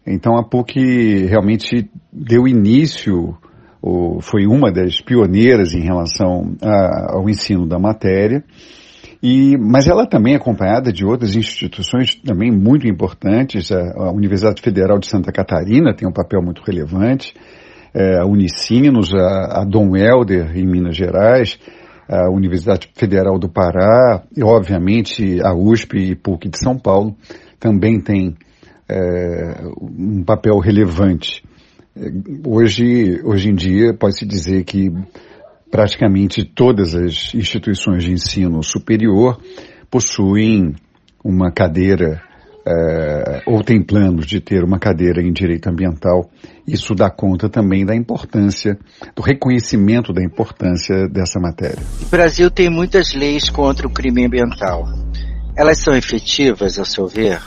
Então 0.07 0.37
a 0.37 0.45
PUC 0.45 1.27
realmente 1.27 1.89
deu 2.13 2.47
início, 2.47 3.37
ou 3.81 4.21
foi 4.21 4.47
uma 4.47 4.73
das 4.73 5.01
pioneiras 5.01 5.75
em 5.75 5.81
relação 5.81 6.55
a, 6.63 7.17
ao 7.17 7.29
ensino 7.29 7.67
da 7.67 7.79
matéria, 7.79 8.45
e, 9.23 9.57
mas 9.57 9.87
ela 9.87 10.05
também 10.05 10.35
é 10.35 10.37
acompanhada 10.37 10.93
de 10.93 11.05
outras 11.05 11.37
instituições 11.37 12.17
também 12.17 12.51
muito 12.51 12.89
importantes. 12.89 13.71
A, 13.71 14.11
Universidade 14.11 14.61
Federal 14.61 14.99
de 14.99 15.07
Santa 15.07 15.31
Catarina 15.31 15.95
tem 15.95 16.09
um 16.09 16.13
papel 16.13 16.43
muito 16.43 16.61
relevante, 16.63 17.33
é, 17.95 18.19
a 18.19 18.27
Unicinos, 18.27 19.15
a, 19.15 19.61
a 19.61 19.65
Dom 19.65 19.97
Helder 19.97 20.57
em 20.57 20.67
Minas 20.67 20.97
Gerais, 20.97 21.57
a 22.09 22.29
Universidade 22.31 22.91
Federal 22.97 23.39
do 23.39 23.49
Pará. 23.49 24.25
E, 24.37 24.43
obviamente, 24.43 25.41
a 25.41 25.55
USP 25.55 25.99
e 25.99 26.17
PUC 26.17 26.49
de 26.49 26.59
São 26.59 26.77
Paulo 26.77 27.15
também 27.61 28.01
tem 28.01 28.35
é, 28.93 29.63
um 29.81 30.23
papel 30.23 30.59
relevante. 30.59 31.43
Hoje, 32.47 33.21
hoje 33.25 33.51
em 33.51 33.55
dia, 33.55 33.95
pode-se 33.95 34.27
dizer 34.27 34.65
que 34.65 34.93
praticamente 35.71 36.45
todas 36.45 36.95
as 36.95 37.35
instituições 37.35 38.05
de 38.05 38.13
ensino 38.13 38.63
superior 38.63 39.41
possuem 39.91 40.75
uma 41.25 41.51
cadeira 41.51 42.21
é, 42.67 43.43
ou 43.47 43.63
têm 43.63 43.83
planos 43.83 44.27
de 44.27 44.41
ter 44.41 44.63
uma 44.63 44.79
cadeira 44.79 45.21
em 45.21 45.33
direito 45.33 45.69
ambiental. 45.69 46.31
Isso 46.67 46.95
dá 46.95 47.11
conta 47.11 47.49
também 47.49 47.85
da 47.85 47.95
importância, 47.95 48.79
do 49.17 49.23
reconhecimento 49.23 50.13
da 50.13 50.23
importância 50.23 51.09
dessa 51.09 51.41
matéria. 51.41 51.83
O 52.01 52.07
Brasil 52.07 52.51
tem 52.51 52.71
muitas 52.71 53.15
leis 53.15 53.51
contra 53.51 53.87
o 53.87 53.91
crime 53.91 54.27
ambiental. 54.27 54.85
Elas 55.57 55.79
são 55.79 55.95
efetivas, 55.95 56.79
ao 56.79 56.85
seu 56.85 57.07
ver? 57.07 57.41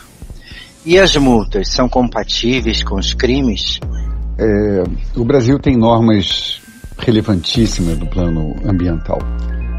E 0.86 1.00
as 1.00 1.16
multas 1.16 1.70
são 1.70 1.90
compatíveis 1.90 2.84
com 2.84 2.96
os 2.96 3.12
crimes? 3.12 3.80
É, 4.38 4.84
o 5.16 5.26
Brasil 5.26 5.58
tem 5.58 5.76
normas 5.76 6.62
relevantíssima 7.00 7.96
do 7.96 8.06
plano 8.06 8.56
ambiental. 8.64 9.18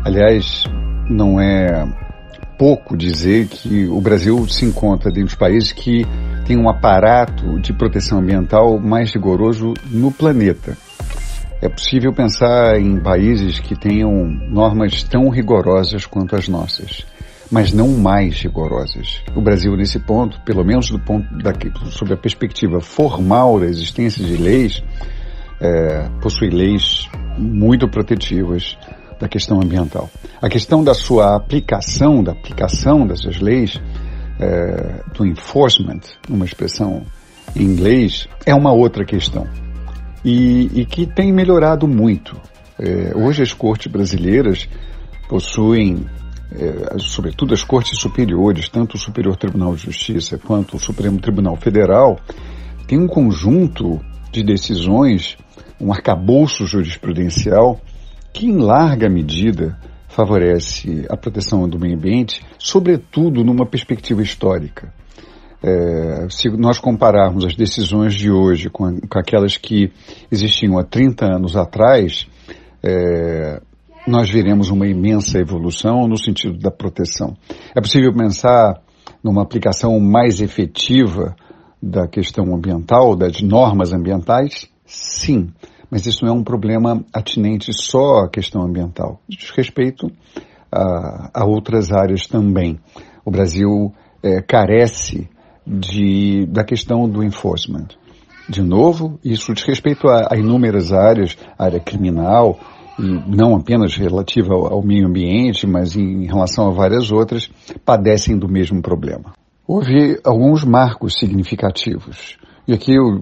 Aliás, 0.05 0.65
não 1.09 1.41
é 1.41 1.87
pouco 2.59 2.97
dizer 2.97 3.47
que 3.47 3.87
o 3.87 4.01
Brasil 4.01 4.49
se 4.49 4.65
encontra 4.65 5.13
dentro 5.13 5.29
dos 5.29 5.37
países 5.37 5.71
que 5.71 6.05
tem 6.45 6.59
um 6.59 6.69
aparato 6.69 7.61
de 7.61 7.73
proteção 7.73 8.19
ambiental 8.19 8.77
mais 8.77 9.13
rigoroso 9.13 9.75
no 9.85 10.11
planeta. 10.11 10.77
É 11.63 11.69
possível 11.69 12.13
pensar 12.13 12.81
em 12.81 12.99
países 12.99 13.61
que 13.61 13.79
tenham 13.79 14.27
normas 14.51 15.05
tão 15.05 15.29
rigorosas 15.29 16.05
quanto 16.05 16.35
as 16.35 16.49
nossas, 16.49 17.07
mas 17.51 17.73
não 17.73 17.89
mais 17.89 18.41
rigorosas. 18.41 19.23
O 19.35 19.41
Brasil, 19.41 19.77
nesse 19.77 19.99
ponto, 19.99 20.41
pelo 20.43 20.65
menos 20.65 20.91
do 20.91 20.99
ponto 20.99 21.27
da, 21.39 21.53
sob 21.91 22.13
a 22.13 22.17
perspectiva 22.17 22.81
formal 22.81 23.61
da 23.61 23.67
existência 23.67 24.25
de 24.25 24.37
leis, 24.37 24.83
é, 25.61 26.09
possui 26.21 26.51
leis 26.51 27.09
muito 27.39 27.89
protetivas 27.89 28.77
da 29.19 29.29
questão 29.29 29.61
ambiental. 29.63 30.11
A 30.41 30.49
questão 30.49 30.85
da 30.85 30.95
sua 30.95 31.37
aplicação, 31.37 32.23
da 32.23 32.33
aplicação 32.33 33.07
dessas 33.07 33.41
leis, 33.41 33.81
é, 34.39 35.03
do 35.15 35.27
enforcement, 35.27 36.01
uma 36.29 36.45
expressão 36.45 37.05
em 37.55 37.63
inglês, 37.63 38.29
é 38.45 38.55
uma 38.55 38.73
outra 38.73 39.05
questão. 39.05 39.47
E, 40.25 40.81
e 40.81 40.85
que 40.85 41.07
tem 41.07 41.33
melhorado 41.33 41.87
muito. 41.87 42.37
É, 42.79 43.13
hoje 43.17 43.43
as 43.43 43.55
cortes 43.55 43.91
brasileiras 43.91 44.69
possuem, 45.29 46.05
é, 46.53 46.99
sobretudo 46.99 47.55
as 47.55 47.65
cortes 47.65 47.99
superiores, 47.99 48.69
tanto 48.69 48.95
o 48.95 48.99
Superior 48.99 49.37
Tribunal 49.37 49.75
de 49.75 49.83
Justiça 49.83 50.39
quanto 50.39 50.77
o 50.77 50.81
Supremo 50.81 51.21
Tribunal 51.21 51.57
Federal, 51.57 52.19
tem 52.87 52.99
um 52.99 53.07
conjunto 53.07 54.01
de 54.31 54.43
decisões 54.43 55.37
um 55.81 55.93
arcabouço 55.93 56.67
jurisprudencial 56.67 57.81
que, 58.33 58.47
em 58.47 58.59
larga 58.59 59.09
medida, 59.09 59.79
favorece 60.09 61.07
a 61.11 61.17
proteção 61.17 61.69
do 61.69 61.79
meio 61.79 61.97
ambiente, 61.97 62.41
sobretudo 62.59 63.45
numa 63.45 63.67
perspectiva 63.67 64.23
histórica. 64.23 64.93
É, 65.63 66.27
se 66.31 66.49
nós 66.51 66.79
compararmos 66.79 67.45
as 67.45 67.55
decisões 67.55 68.15
de 68.15 68.31
hoje 68.31 68.69
com, 68.71 69.01
com, 69.01 69.19
aquelas 69.19 69.57
que 69.57 69.91
existiam 70.31 70.79
há 70.79 70.85
30 70.85 71.27
anos 71.27 71.57
atrás, 71.57 72.27
é, 72.83 73.61
nós 74.07 74.31
veremos 74.31 74.71
uma 74.71 74.87
imensa 74.87 75.39
evolução 75.39 76.07
no 76.07 76.17
sentido 76.17 76.59
da 76.59 76.71
proteção. 76.71 77.37
É 77.75 77.81
possível 77.81 78.15
pensar 78.15 78.81
numa 79.23 79.43
aplicação 79.43 79.99
mais 79.99 80.41
efetiva 80.41 81.35
da 81.83 82.07
questão 82.07 82.55
ambiental, 82.55 83.17
das 83.17 83.43
normas 83.43 83.93
ambientais? 83.93 84.69
Sim, 84.85 85.53
mas 85.91 86.07
isso 86.07 86.25
não 86.25 86.33
é 86.33 86.37
um 86.37 86.45
problema 86.45 87.05
atinente 87.13 87.73
só 87.73 88.21
à 88.21 88.29
questão 88.29 88.63
ambiental, 88.63 89.21
diz 89.29 89.51
respeito 89.51 90.11
a, 90.71 91.43
a 91.43 91.45
outras 91.45 91.93
áreas 91.93 92.27
também. 92.27 92.79
O 93.25 93.31
Brasil 93.31 93.93
é, 94.23 94.41
carece 94.41 95.29
de, 95.67 96.47
da 96.47 96.63
questão 96.65 97.09
do 97.09 97.25
enforcement. 97.25 97.89
De 98.49 98.63
novo, 98.63 99.19
isso 99.25 99.53
diz 99.53 99.65
respeito 99.65 100.07
a, 100.09 100.29
a 100.33 100.37
inúmeras 100.37 100.93
áreas, 100.93 101.37
área 101.59 101.81
criminal 101.81 102.61
não 102.99 103.57
apenas 103.57 103.97
relativa 103.97 104.55
ao, 104.55 104.83
meio 104.83 105.07
ambiente, 105.07 105.67
mas 105.67 105.97
em 105.97 106.27
relação 106.27 106.69
a 106.69 106.73
várias 106.73 107.11
outras, 107.11 107.51
padecem 107.85 108.39
do 108.39 108.49
mesmo 108.49 108.81
problema. 108.81 109.33
Houve 109.67 110.21
alguns 110.25 110.65
marcos 110.65 111.19
significativos. 111.19 112.39
E 112.67 112.73
aqui 112.73 112.95
eu 112.95 113.21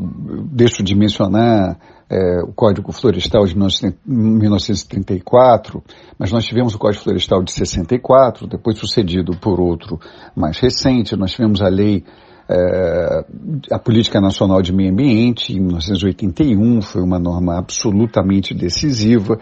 deixo 0.50 0.82
de 0.82 0.94
mencionar 0.94 1.76
é, 2.10 2.42
o 2.42 2.52
Código 2.52 2.92
Florestal 2.92 3.44
de 3.44 3.56
1934, 3.56 5.82
mas 6.18 6.32
nós 6.32 6.44
tivemos 6.44 6.74
o 6.74 6.78
Código 6.78 7.02
Florestal 7.02 7.42
de 7.42 7.52
64, 7.52 8.46
depois 8.46 8.78
sucedido 8.78 9.36
por 9.38 9.60
outro 9.60 9.98
mais 10.34 10.58
recente. 10.58 11.14
Nós 11.16 11.32
tivemos 11.32 11.60
a 11.60 11.68
Lei 11.68 12.04
é, 12.48 13.24
a 13.70 13.78
Política 13.78 14.20
Nacional 14.20 14.60
de 14.60 14.72
Meio 14.72 14.92
Ambiente, 14.92 15.54
em 15.54 15.60
1981, 15.60 16.82
foi 16.82 17.02
uma 17.02 17.18
norma 17.18 17.58
absolutamente 17.58 18.52
decisiva, 18.52 19.38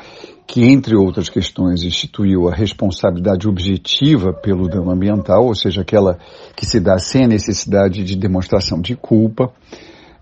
que, 0.46 0.64
entre 0.64 0.94
outras 0.94 1.28
questões, 1.28 1.82
instituiu 1.82 2.48
a 2.48 2.54
responsabilidade 2.54 3.48
objetiva 3.48 4.32
pelo 4.32 4.68
dano 4.68 4.90
ambiental, 4.90 5.46
ou 5.46 5.54
seja, 5.54 5.82
aquela 5.82 6.18
que 6.54 6.64
se 6.64 6.78
dá 6.78 6.98
sem 6.98 7.24
a 7.24 7.28
necessidade 7.28 8.04
de 8.04 8.16
demonstração 8.16 8.80
de 8.80 8.94
culpa. 8.94 9.52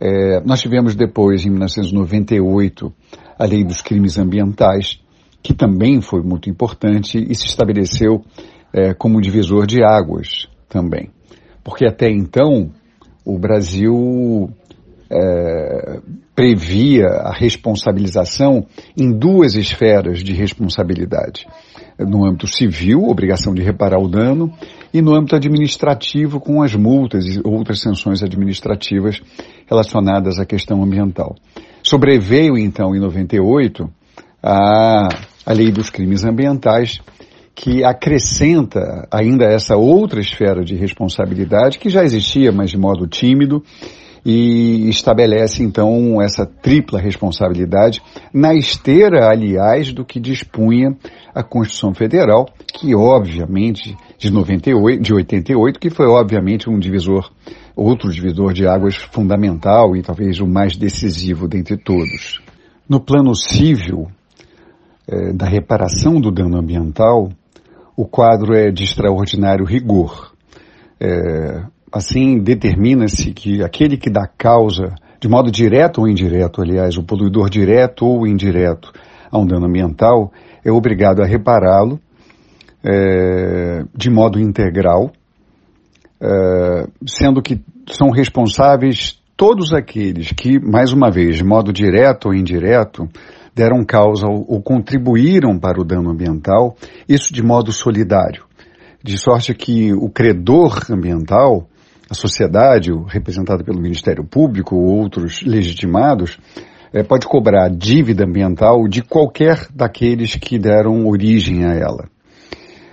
É, 0.01 0.41
nós 0.41 0.61
tivemos 0.61 0.95
depois, 0.95 1.45
em 1.45 1.51
1998, 1.51 2.93
a 3.39 3.45
Lei 3.45 3.63
dos 3.63 3.83
Crimes 3.83 4.19
Ambientais, 4.19 5.01
que 5.43 5.53
também 5.53 6.01
foi 6.01 6.23
muito 6.23 6.49
importante 6.49 7.19
e 7.19 7.35
se 7.35 7.47
estabeleceu 7.47 8.25
é, 8.73 8.95
como 8.95 9.21
divisor 9.21 9.67
de 9.67 9.83
águas 9.83 10.49
também 10.69 11.11
porque 11.63 11.87
até 11.87 12.11
então 12.11 12.71
o 13.25 13.39
Brasil 13.39 14.51
é, 15.11 16.01
previa 16.35 17.07
a 17.07 17.33
responsabilização 17.33 18.67
em 18.97 19.11
duas 19.13 19.55
esferas 19.55 20.23
de 20.23 20.33
responsabilidade. 20.33 21.47
No 21.99 22.25
âmbito 22.25 22.47
civil, 22.47 23.05
obrigação 23.05 23.53
de 23.53 23.63
reparar 23.63 23.99
o 23.99 24.09
dano, 24.09 24.53
e 24.93 25.03
no 25.03 25.15
âmbito 25.15 25.37
administrativo, 25.37 26.41
com 26.41 26.63
as 26.63 26.75
multas 26.75 27.27
e 27.27 27.41
outras 27.45 27.81
sanções 27.81 28.23
administrativas 28.23 29.21
relacionadas 29.67 30.39
à 30.39 30.47
questão 30.47 30.83
ambiental. 30.83 31.37
Sobreveio, 31.83 32.57
então, 32.57 32.95
em 32.95 33.01
98, 33.01 33.91
a, 34.43 35.09
a 35.45 35.53
Lei 35.53 35.71
dos 35.71 35.91
Crimes 35.91 36.25
Ambientais, 36.25 37.01
que 37.63 37.85
acrescenta 37.85 39.07
ainda 39.11 39.45
essa 39.45 39.77
outra 39.77 40.19
esfera 40.19 40.65
de 40.65 40.75
responsabilidade 40.77 41.79
que 41.79 41.91
já 41.91 42.03
existia, 42.03 42.51
mas 42.51 42.71
de 42.71 42.79
modo 42.79 43.07
tímido, 43.07 43.63
e 44.25 44.89
estabelece 44.89 45.63
então 45.63 46.23
essa 46.23 46.47
tripla 46.47 46.99
responsabilidade 46.99 48.01
na 48.33 48.55
esteira, 48.55 49.29
aliás, 49.29 49.93
do 49.93 50.07
que 50.07 50.19
dispunha 50.19 50.97
a 51.35 51.43
Constituição 51.43 51.93
Federal, 51.93 52.49
que 52.73 52.95
obviamente 52.95 53.95
de 54.17 54.33
98, 54.33 55.03
de 55.03 55.13
88, 55.13 55.79
que 55.79 55.91
foi 55.91 56.07
obviamente 56.07 56.71
um 56.71 56.79
divisor, 56.79 57.31
outro 57.77 58.11
divisor 58.11 58.55
de 58.55 58.67
águas 58.67 58.97
fundamental 58.97 59.95
e 59.95 60.01
talvez 60.01 60.41
o 60.41 60.47
mais 60.47 60.79
decisivo 60.79 61.47
dentre 61.47 61.77
todos. 61.77 62.41
No 62.89 63.01
plano 63.01 63.35
civil, 63.35 64.09
eh, 65.07 65.35
da 65.35 65.45
reparação 65.45 66.19
do 66.19 66.31
dano 66.31 66.57
ambiental, 66.57 67.31
o 68.01 68.07
quadro 68.07 68.55
é 68.55 68.71
de 68.71 68.85
extraordinário 68.85 69.63
rigor. 69.63 70.33
É, 70.99 71.63
assim, 71.93 72.39
determina-se 72.39 73.31
que 73.33 73.63
aquele 73.63 73.99
que 73.99 74.09
dá 74.09 74.27
causa, 74.27 74.95
de 75.21 75.29
modo 75.29 75.51
direto 75.51 76.01
ou 76.01 76.09
indireto, 76.09 76.63
aliás, 76.63 76.97
o 76.97 77.03
poluidor 77.03 77.51
direto 77.51 78.07
ou 78.07 78.27
indireto 78.27 78.91
a 79.31 79.39
um 79.39 79.45
dano 79.45 79.67
ambiental, 79.67 80.33
é 80.65 80.73
obrigado 80.73 81.21
a 81.21 81.27
repará-lo 81.27 82.01
é, 82.83 83.85
de 83.95 84.09
modo 84.09 84.41
integral, 84.41 85.13
é, 86.23 86.87
sendo 87.07 87.43
que 87.43 87.61
são 87.91 88.09
responsáveis 88.09 89.21
todos 89.37 89.75
aqueles 89.75 90.33
que, 90.33 90.59
mais 90.59 90.91
uma 90.91 91.11
vez, 91.11 91.37
de 91.37 91.45
modo 91.45 91.71
direto 91.71 92.29
ou 92.29 92.35
indireto, 92.35 93.07
deram 93.55 93.85
causa 93.85 94.27
ou 94.27 94.63
contribuíram 94.63 95.59
para 95.59 95.81
o 95.81 95.85
dano 95.85 96.11
ambiental, 96.11 96.77
isso 97.09 97.33
de 97.33 97.43
modo 97.43 97.73
solidário. 97.73 98.45
De 99.03 99.17
sorte 99.19 99.55
que 99.55 99.93
o 99.93 100.09
credor 100.09 100.85
ambiental, 100.91 101.67
a 102.09 102.15
sociedade, 102.15 102.91
representada 103.09 103.65
pelo 103.65 103.81
Ministério 103.81 104.25
Público 104.25 104.77
ou 104.77 104.85
outros 104.85 105.43
legitimados, 105.43 106.39
é, 106.93 107.03
pode 107.03 107.27
cobrar 107.27 107.69
dívida 107.71 108.25
ambiental 108.25 108.87
de 108.89 109.03
qualquer 109.03 109.67
daqueles 109.75 110.35
que 110.35 110.59
deram 110.59 111.07
origem 111.07 111.65
a 111.65 111.75
ela. 111.75 112.09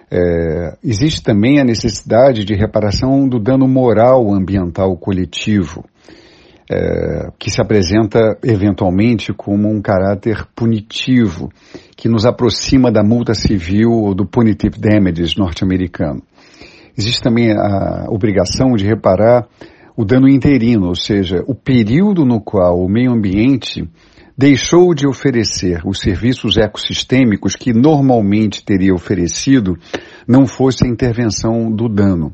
É, 0.10 0.78
existe 0.84 1.22
também 1.22 1.60
a 1.60 1.66
necessidade 1.66 2.46
de 2.46 2.54
reparação 2.54 3.28
do 3.28 3.40
dano 3.40 3.68
moral 3.68 4.34
ambiental 4.34 4.96
coletivo 4.96 5.84
é, 6.70 7.30
que 7.40 7.50
se 7.50 7.62
apresenta 7.62 8.38
eventualmente 8.44 9.34
como 9.34 9.70
um 9.70 9.82
caráter 9.82 10.46
punitivo, 10.56 11.50
que 11.96 12.10
nos 12.10 12.26
aproxima 12.26 12.92
da 12.92 13.04
multa 13.04 13.34
civil 13.34 13.92
ou 13.92 14.14
do 14.14 14.26
punitive 14.26 14.78
damages 14.80 15.36
norte-americano. 15.38 16.22
Existe 16.98 17.22
também 17.22 17.52
a 17.52 18.08
obrigação 18.10 18.76
de 18.76 18.86
reparar 18.86 19.48
o 19.96 20.04
dano 20.04 20.28
interino, 20.28 20.88
ou 20.88 20.96
seja, 20.96 21.44
o 21.48 21.56
período 21.56 22.26
no 22.26 22.42
qual 22.42 22.80
o 22.80 22.90
meio 22.90 23.12
ambiente 23.12 23.88
deixou 24.38 24.94
de 24.94 25.08
oferecer 25.08 25.82
os 25.86 26.00
serviços 26.00 26.58
ecossistêmicos 26.58 27.56
que 27.56 27.74
normalmente 27.74 28.64
teria 28.64 28.94
oferecido, 28.94 29.76
não 30.28 30.46
fosse 30.46 30.86
a 30.86 30.90
intervenção 30.90 31.72
do 31.72 31.90
dano. 31.90 32.32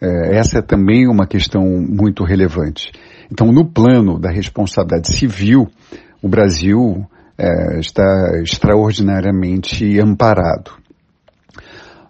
É, 0.00 0.36
essa 0.36 0.58
é 0.58 0.62
também 0.62 1.06
uma 1.06 1.26
questão 1.26 1.62
muito 1.62 2.24
relevante. 2.24 2.90
Então, 3.30 3.52
no 3.52 3.64
plano 3.64 4.18
da 4.18 4.30
responsabilidade 4.30 5.14
civil, 5.14 5.68
o 6.22 6.28
Brasil 6.28 7.04
é, 7.38 7.78
está 7.78 8.40
extraordinariamente 8.42 9.98
amparado. 10.00 10.72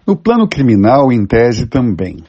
No 0.06 0.16
plano 0.16 0.48
criminal, 0.48 1.12
em 1.12 1.26
tese, 1.26 1.66
também. 1.66 2.22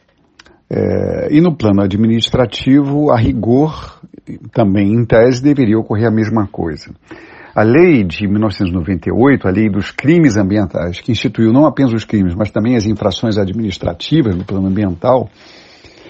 É, 0.70 1.28
e 1.32 1.40
no 1.40 1.56
plano 1.56 1.82
administrativo, 1.82 3.12
a 3.12 3.18
rigor, 3.18 4.02
também 4.52 4.94
em 4.94 5.06
tese, 5.06 5.44
deveria 5.44 5.78
ocorrer 5.78 6.08
a 6.08 6.12
mesma 6.12 6.48
coisa. 6.48 6.92
A 7.54 7.64
lei 7.64 8.04
de 8.04 8.28
1998, 8.28 9.48
a 9.48 9.52
lei 9.52 9.70
dos 9.70 9.92
crimes 9.92 10.38
ambientais, 10.38 11.00
que 11.00 11.12
instituiu 11.12 11.52
não 11.52 11.66
apenas 11.66 11.94
os 11.94 12.06
crimes, 12.06 12.36
mas 12.36 12.52
também 12.52 12.76
as 12.76 12.86
infrações 12.86 13.38
administrativas 13.38 14.36
no 14.36 14.46
plano 14.46 14.68
ambiental, 14.68 15.30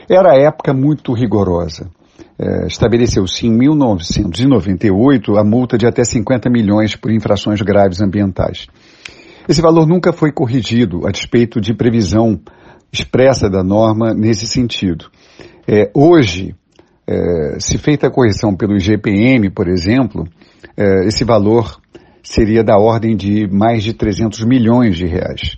era 0.10 0.34
a 0.34 0.42
época 0.42 0.74
muito 0.74 1.14
rigorosa 1.14 1.90
é, 2.40 2.68
estabeleceu-se 2.68 3.48
em 3.48 3.52
1998 3.52 5.38
a 5.38 5.44
multa 5.44 5.78
de 5.78 5.88
até 5.88 6.04
50 6.04 6.50
milhões 6.50 6.96
por 6.96 7.12
infrações 7.12 7.62
graves 7.62 8.02
ambientais. 8.02 8.68
Esse 9.48 9.62
valor 9.62 9.88
nunca 9.88 10.12
foi 10.12 10.32
corrigido, 10.32 11.08
a 11.08 11.12
despeito 11.12 11.60
de 11.62 11.74
previsão 11.74 12.40
expressa 12.92 13.50
da 13.50 13.64
norma 13.64 14.14
nesse 14.14 14.46
sentido. 14.46 15.06
É, 15.68 15.90
hoje, 15.94 16.56
é, 17.08 17.58
se 17.60 17.78
feita 17.78 18.08
a 18.08 18.12
correção 18.12 18.56
pelo 18.56 18.76
IGPM, 18.76 19.50
por 19.50 19.68
exemplo, 19.68 20.28
é, 20.76 21.08
esse 21.08 21.24
valor 21.24 21.80
seria 22.22 22.64
da 22.64 22.78
ordem 22.78 23.16
de 23.16 23.48
mais 23.48 23.84
de 23.84 23.94
300 23.94 24.44
milhões 24.44 24.98
de 24.98 25.06
reais. 25.06 25.58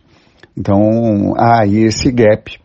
Então, 0.56 1.34
há 1.36 1.64
aí 1.64 1.84
esse 1.84 2.12
gap 2.12 2.60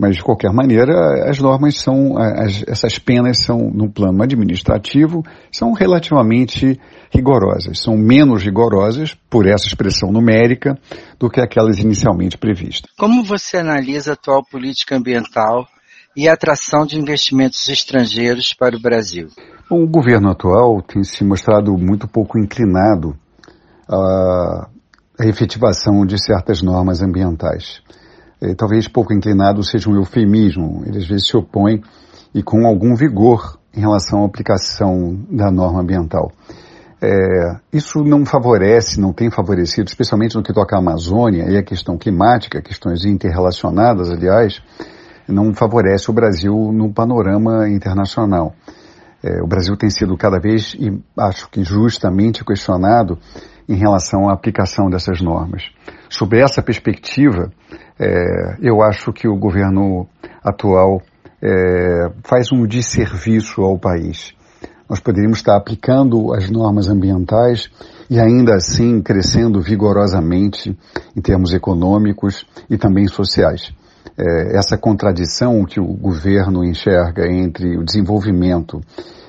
mas, 0.00 0.16
de 0.16 0.22
qualquer 0.22 0.50
maneira, 0.50 1.28
as 1.28 1.38
normas 1.38 1.76
são, 1.76 2.16
as, 2.16 2.64
essas 2.66 2.98
penas 2.98 3.44
são, 3.44 3.58
no 3.70 3.92
plano 3.92 4.22
administrativo, 4.22 5.22
são 5.52 5.74
relativamente 5.74 6.80
rigorosas. 7.10 7.82
São 7.82 7.98
menos 7.98 8.42
rigorosas, 8.42 9.14
por 9.28 9.46
essa 9.46 9.66
expressão 9.66 10.10
numérica, 10.10 10.78
do 11.18 11.28
que 11.28 11.38
aquelas 11.38 11.80
inicialmente 11.80 12.38
previstas. 12.38 12.90
Como 12.98 13.22
você 13.22 13.58
analisa 13.58 14.12
a 14.12 14.14
atual 14.14 14.42
política 14.42 14.96
ambiental 14.96 15.68
e 16.16 16.26
a 16.26 16.32
atração 16.32 16.86
de 16.86 16.98
investimentos 16.98 17.68
estrangeiros 17.68 18.54
para 18.54 18.74
o 18.74 18.80
Brasil? 18.80 19.28
O 19.70 19.86
governo 19.86 20.30
atual 20.30 20.80
tem 20.80 21.04
se 21.04 21.22
mostrado 21.22 21.76
muito 21.76 22.08
pouco 22.08 22.38
inclinado 22.38 23.14
à 23.86 24.70
efetivação 25.20 26.06
de 26.06 26.16
certas 26.24 26.62
normas 26.62 27.02
ambientais 27.02 27.82
é, 28.40 28.54
talvez 28.54 28.88
pouco 28.88 29.12
inclinado 29.12 29.62
seja 29.62 29.90
um 29.90 29.96
eufemismo. 29.96 30.82
Ele 30.86 30.98
às 30.98 31.06
vezes 31.06 31.28
se 31.28 31.36
opõe 31.36 31.82
e 32.34 32.42
com 32.42 32.66
algum 32.66 32.94
vigor 32.94 33.58
em 33.74 33.80
relação 33.80 34.22
à 34.22 34.26
aplicação 34.26 35.18
da 35.30 35.50
norma 35.50 35.80
ambiental. 35.80 36.32
É, 37.02 37.56
isso 37.72 38.04
não 38.04 38.26
favorece, 38.26 39.00
não 39.00 39.12
tem 39.12 39.30
favorecido, 39.30 39.88
especialmente 39.88 40.36
no 40.36 40.42
que 40.42 40.52
toca 40.52 40.76
à 40.76 40.78
Amazônia 40.78 41.48
e 41.48 41.56
a 41.56 41.62
questão 41.62 41.96
climática, 41.96 42.60
questões 42.60 43.04
interrelacionadas, 43.06 44.10
aliás, 44.10 44.60
não 45.26 45.54
favorece 45.54 46.10
o 46.10 46.12
Brasil 46.12 46.70
no 46.72 46.92
panorama 46.92 47.68
internacional. 47.68 48.54
É, 49.22 49.42
o 49.42 49.46
Brasil 49.46 49.76
tem 49.76 49.90
sido 49.90 50.16
cada 50.16 50.38
vez, 50.38 50.74
e 50.74 50.98
acho 51.18 51.48
que 51.50 51.62
justamente, 51.62 52.44
questionado 52.44 53.18
em 53.68 53.76
relação 53.76 54.28
à 54.28 54.32
aplicação 54.32 54.88
dessas 54.88 55.20
normas. 55.20 55.64
Sob 56.08 56.38
essa 56.38 56.62
perspectiva, 56.62 57.52
é, 57.98 58.56
eu 58.60 58.82
acho 58.82 59.12
que 59.12 59.28
o 59.28 59.36
governo 59.36 60.08
atual 60.42 61.02
é, 61.42 62.10
faz 62.24 62.50
um 62.52 62.66
desserviço 62.66 63.62
ao 63.62 63.78
país. 63.78 64.34
Nós 64.88 64.98
poderíamos 64.98 65.38
estar 65.38 65.56
aplicando 65.56 66.34
as 66.34 66.50
normas 66.50 66.88
ambientais 66.88 67.70
e 68.10 68.18
ainda 68.18 68.56
assim 68.56 69.00
crescendo 69.00 69.60
vigorosamente 69.60 70.76
em 71.16 71.20
termos 71.20 71.52
econômicos 71.54 72.44
e 72.68 72.76
também 72.76 73.06
sociais. 73.06 73.72
É, 74.16 74.56
essa 74.56 74.76
contradição 74.76 75.64
que 75.64 75.80
o 75.80 75.86
governo 75.86 76.64
enxerga 76.64 77.26
entre 77.26 77.78
o 77.78 77.84
desenvolvimento 77.84 78.80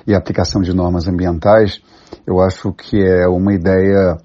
e 0.06 0.14
a 0.14 0.18
aplicação 0.18 0.60
de 0.60 0.74
normas 0.74 1.08
ambientais, 1.08 1.80
eu 2.26 2.40
acho 2.40 2.72
que 2.72 3.00
é 3.00 3.26
uma 3.26 3.54
ideia 3.54 4.18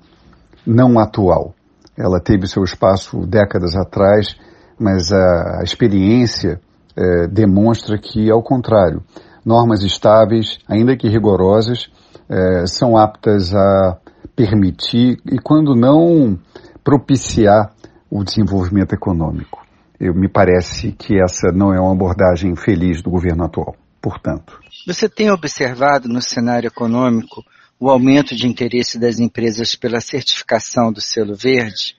não 0.66 1.00
atual. 1.00 1.54
Ela 1.98 2.20
teve 2.20 2.48
seu 2.48 2.64
espaço 2.64 3.26
décadas 3.26 3.76
atrás, 3.76 4.36
mas 4.80 5.12
a, 5.12 5.60
a 5.60 5.64
experiência 5.64 6.60
é, 6.96 7.28
demonstra 7.28 7.98
que, 7.98 8.30
ao 8.30 8.44
contrário, 8.44 9.02
normas 9.46 9.84
estáveis, 9.84 10.60
ainda 10.68 10.98
que 10.98 11.08
rigorosas, 11.08 11.90
é, 12.30 12.66
são 12.68 12.98
aptas 12.98 13.56
a 13.56 13.98
permitir 14.36 15.18
e, 15.26 15.40
quando 15.40 15.74
não, 15.74 16.38
propiciar 16.84 17.72
o 18.10 18.24
desenvolvimento 18.24 18.94
econômico. 18.94 19.67
Eu, 20.00 20.14
me 20.14 20.30
parece 20.30 20.92
que 20.92 21.20
essa 21.20 21.52
não 21.52 21.74
é 21.74 21.80
uma 21.80 21.92
abordagem 21.92 22.56
feliz 22.56 23.02
do 23.02 23.10
governo 23.10 23.44
atual, 23.44 23.76
portanto. 24.02 24.60
Você 24.86 25.10
tem 25.10 25.32
observado 25.32 26.08
no 26.08 26.22
cenário 26.22 26.68
econômico 26.68 27.44
o 27.80 27.90
aumento 27.90 28.36
de 28.36 28.48
interesse 28.48 29.00
das 29.00 29.20
empresas 29.20 29.76
pela 29.76 30.00
certificação 30.00 30.92
do 30.92 31.02
selo 31.02 31.36
verde? 31.36 31.96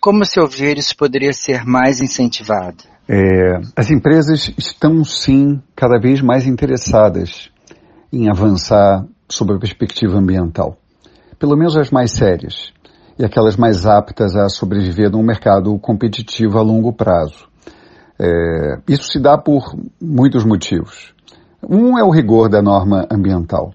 Como, 0.00 0.22
a 0.22 0.24
seu 0.24 0.48
ver, 0.48 0.78
isso 0.78 0.96
poderia 0.96 1.32
ser 1.32 1.64
mais 1.64 2.00
incentivado? 2.00 2.84
É, 3.08 3.60
as 3.76 3.90
empresas 3.90 4.52
estão 4.56 5.04
sim 5.04 5.60
cada 5.76 5.98
vez 6.00 6.20
mais 6.20 6.46
interessadas 6.46 7.50
em 8.12 8.28
avançar 8.28 9.04
sob 9.28 9.54
a 9.54 9.58
perspectiva 9.58 10.16
ambiental, 10.18 10.76
pelo 11.38 11.56
menos 11.56 11.76
as 11.76 11.90
mais 11.90 12.12
sérias 12.12 12.72
e 13.20 13.24
aquelas 13.24 13.56
mais 13.56 13.86
aptas 13.86 14.34
a 14.34 14.48
sobreviver 14.48 15.10
num 15.10 15.22
mercado 15.22 15.78
competitivo 15.78 16.58
a 16.58 16.62
longo 16.62 16.92
prazo. 16.92 17.48
É, 18.18 18.78
isso 18.88 19.12
se 19.12 19.20
dá 19.20 19.38
por 19.38 19.76
muitos 20.00 20.44
motivos. 20.44 21.14
Um 21.62 21.98
é 21.98 22.02
o 22.02 22.10
rigor 22.10 22.48
da 22.48 22.62
norma 22.62 23.06
ambiental. 23.10 23.72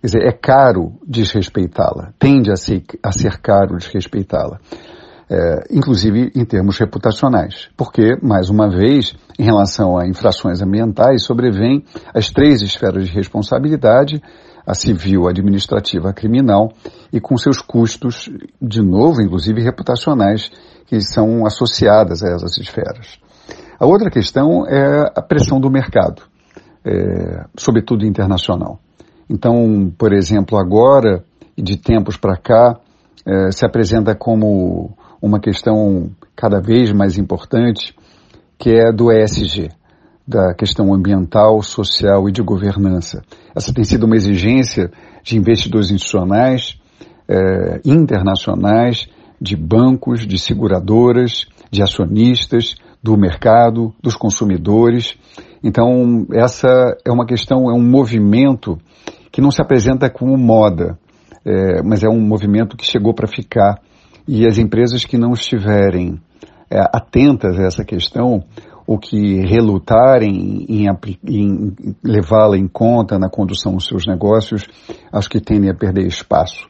Quer 0.00 0.06
dizer, 0.06 0.22
é 0.26 0.32
caro 0.32 0.92
desrespeitá-la, 1.06 2.12
tende 2.18 2.50
a 2.50 2.56
ser, 2.56 2.82
a 3.02 3.12
ser 3.12 3.38
caro 3.40 3.76
desrespeitá-la 3.76 4.58
é, 5.30 5.64
inclusive 5.70 6.32
em 6.34 6.44
termos 6.44 6.78
reputacionais, 6.78 7.68
porque, 7.76 8.16
mais 8.22 8.48
uma 8.48 8.68
vez, 8.68 9.14
em 9.38 9.44
relação 9.44 9.98
a 9.98 10.06
infrações 10.06 10.62
ambientais, 10.62 11.24
sobrevêm 11.24 11.84
as 12.14 12.30
três 12.30 12.62
esferas 12.62 13.06
de 13.06 13.12
responsabilidade, 13.12 14.22
a 14.68 14.74
civil, 14.74 15.26
a 15.26 15.30
administrativa, 15.30 16.10
a 16.10 16.12
criminal, 16.12 16.70
e 17.10 17.18
com 17.18 17.38
seus 17.38 17.62
custos, 17.62 18.30
de 18.60 18.82
novo, 18.82 19.22
inclusive 19.22 19.62
reputacionais, 19.62 20.50
que 20.86 21.00
são 21.00 21.46
associadas 21.46 22.22
a 22.22 22.28
essas 22.34 22.58
esferas. 22.58 23.18
A 23.80 23.86
outra 23.86 24.10
questão 24.10 24.66
é 24.66 25.10
a 25.14 25.22
pressão 25.22 25.58
do 25.58 25.70
mercado, 25.70 26.22
é, 26.84 27.46
sobretudo 27.56 28.04
internacional. 28.04 28.78
Então, 29.30 29.90
por 29.96 30.12
exemplo, 30.12 30.58
agora, 30.58 31.24
de 31.56 31.78
tempos 31.78 32.18
para 32.18 32.36
cá, 32.36 32.78
é, 33.24 33.50
se 33.50 33.64
apresenta 33.64 34.14
como 34.14 34.90
uma 35.22 35.40
questão 35.40 36.10
cada 36.36 36.60
vez 36.60 36.92
mais 36.92 37.16
importante, 37.16 37.94
que 38.58 38.70
é 38.70 38.92
do 38.92 39.10
ESG, 39.10 39.70
da 40.28 40.52
questão 40.52 40.92
ambiental, 40.92 41.62
social 41.62 42.28
e 42.28 42.32
de 42.32 42.42
governança. 42.42 43.22
Essa 43.56 43.72
tem 43.72 43.82
sido 43.82 44.04
uma 44.04 44.14
exigência 44.14 44.90
de 45.24 45.38
investidores 45.38 45.90
institucionais, 45.90 46.78
eh, 47.26 47.80
internacionais, 47.82 49.08
de 49.40 49.56
bancos, 49.56 50.26
de 50.26 50.38
seguradoras, 50.38 51.46
de 51.70 51.82
acionistas, 51.82 52.76
do 53.02 53.16
mercado, 53.16 53.94
dos 54.02 54.16
consumidores. 54.16 55.16
Então, 55.64 56.26
essa 56.34 56.68
é 57.06 57.10
uma 57.10 57.24
questão, 57.24 57.70
é 57.70 57.72
um 57.72 57.82
movimento 57.82 58.78
que 59.32 59.40
não 59.40 59.50
se 59.50 59.62
apresenta 59.62 60.10
como 60.10 60.36
moda, 60.36 60.98
é, 61.42 61.82
mas 61.82 62.02
é 62.02 62.08
um 62.08 62.20
movimento 62.20 62.76
que 62.76 62.84
chegou 62.84 63.14
para 63.14 63.26
ficar 63.26 63.80
e 64.26 64.46
as 64.46 64.58
empresas 64.58 65.04
que 65.04 65.16
não 65.16 65.32
estiverem 65.32 66.20
é, 66.70 66.80
atentas 66.92 67.58
a 67.58 67.62
essa 67.62 67.84
questão, 67.84 68.44
ou 68.88 68.98
que 68.98 69.42
relutarem 69.42 70.64
em, 70.66 70.86
em 71.26 71.74
levá-la 72.02 72.56
em 72.56 72.66
conta 72.66 73.18
na 73.18 73.28
condução 73.28 73.74
dos 73.74 73.86
seus 73.86 74.06
negócios, 74.06 74.66
acho 75.12 75.28
que 75.28 75.42
tendem 75.42 75.68
a 75.68 75.74
perder 75.74 76.06
espaço 76.06 76.66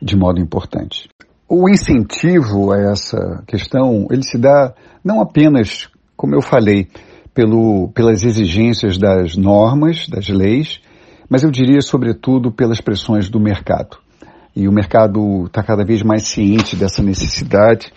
de 0.00 0.16
modo 0.16 0.40
importante. 0.40 1.10
O 1.46 1.68
incentivo 1.68 2.72
a 2.72 2.78
essa 2.90 3.44
questão, 3.46 4.06
ele 4.10 4.22
se 4.22 4.38
dá 4.38 4.72
não 5.04 5.20
apenas, 5.20 5.90
como 6.16 6.34
eu 6.34 6.40
falei, 6.40 6.88
pelo, 7.34 7.90
pelas 7.94 8.24
exigências 8.24 8.96
das 8.96 9.36
normas, 9.36 10.08
das 10.08 10.26
leis, 10.30 10.80
mas 11.28 11.42
eu 11.42 11.50
diria 11.50 11.82
sobretudo 11.82 12.50
pelas 12.50 12.80
pressões 12.80 13.28
do 13.28 13.38
mercado 13.38 13.98
e 14.56 14.66
o 14.66 14.72
mercado 14.72 15.44
está 15.44 15.62
cada 15.62 15.84
vez 15.84 16.02
mais 16.02 16.26
ciente 16.26 16.74
dessa 16.74 17.02
necessidade. 17.02 17.92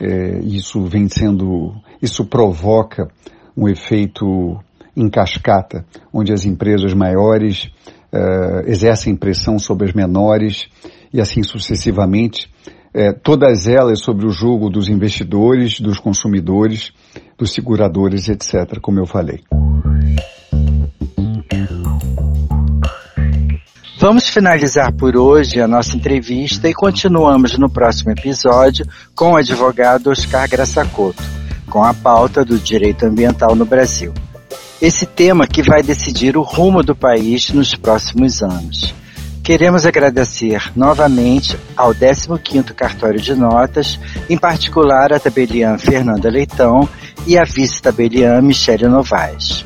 É, 0.00 0.38
isso 0.40 0.84
vem 0.84 1.08
sendo, 1.08 1.74
isso 2.02 2.24
provoca 2.24 3.08
um 3.56 3.68
efeito 3.68 4.58
em 4.96 5.08
cascata, 5.08 5.84
onde 6.12 6.32
as 6.32 6.44
empresas 6.44 6.92
maiores 6.94 7.70
é, 8.12 8.70
exercem 8.70 9.16
pressão 9.16 9.58
sobre 9.58 9.88
as 9.88 9.94
menores 9.94 10.68
e 11.12 11.20
assim 11.20 11.42
sucessivamente, 11.42 12.50
é, 12.92 13.12
todas 13.12 13.66
elas 13.66 14.00
sobre 14.00 14.26
o 14.26 14.30
jogo 14.30 14.70
dos 14.70 14.88
investidores, 14.88 15.80
dos 15.80 15.98
consumidores, 15.98 16.92
dos 17.36 17.52
seguradores, 17.52 18.28
etc., 18.28 18.80
como 18.80 19.00
eu 19.00 19.06
falei. 19.06 19.40
Vamos 24.04 24.28
finalizar 24.28 24.92
por 24.92 25.16
hoje 25.16 25.62
a 25.62 25.66
nossa 25.66 25.96
entrevista 25.96 26.68
e 26.68 26.74
continuamos 26.74 27.56
no 27.56 27.70
próximo 27.70 28.10
episódio 28.12 28.86
com 29.14 29.32
o 29.32 29.36
advogado 29.36 30.10
Oscar 30.10 30.46
Graçacoto, 30.46 31.22
com 31.70 31.82
a 31.82 31.94
pauta 31.94 32.44
do 32.44 32.58
direito 32.58 33.06
ambiental 33.06 33.56
no 33.56 33.64
Brasil. 33.64 34.12
Esse 34.78 35.06
tema 35.06 35.46
que 35.46 35.62
vai 35.62 35.82
decidir 35.82 36.36
o 36.36 36.42
rumo 36.42 36.82
do 36.82 36.94
país 36.94 37.48
nos 37.48 37.74
próximos 37.74 38.42
anos. 38.42 38.94
Queremos 39.42 39.86
agradecer 39.86 40.70
novamente 40.76 41.58
ao 41.74 41.94
15º 41.94 42.74
Cartório 42.74 43.18
de 43.18 43.34
Notas, 43.34 43.98
em 44.28 44.36
particular 44.36 45.14
a 45.14 45.18
tabeliã 45.18 45.78
Fernanda 45.78 46.28
Leitão 46.28 46.86
e 47.26 47.38
a 47.38 47.44
vice-tabeliã 47.44 48.42
Michele 48.42 48.86
Novaes. 48.86 49.64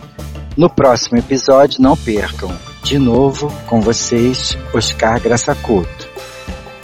No 0.57 0.71
próximo 0.71 1.19
episódio, 1.19 1.83
não 1.83 1.97
percam 1.97 2.68
de 2.89 2.99
novo 2.99 3.53
com 3.67 3.81
vocês, 3.83 4.57
Oscar 4.73 5.21
Graçacuto. 5.21 6.09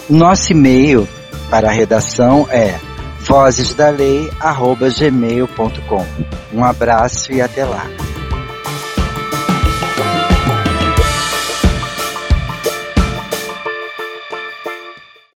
Nosso 0.08 0.52
e-mail 0.52 1.08
para 1.48 1.68
a 1.68 1.72
redação 1.72 2.46
é 2.50 2.78
vozesdalei@gmail.com. 3.20 6.06
Um 6.52 6.62
abraço 6.62 7.32
e 7.32 7.40
até 7.40 7.64
lá. 7.64 7.86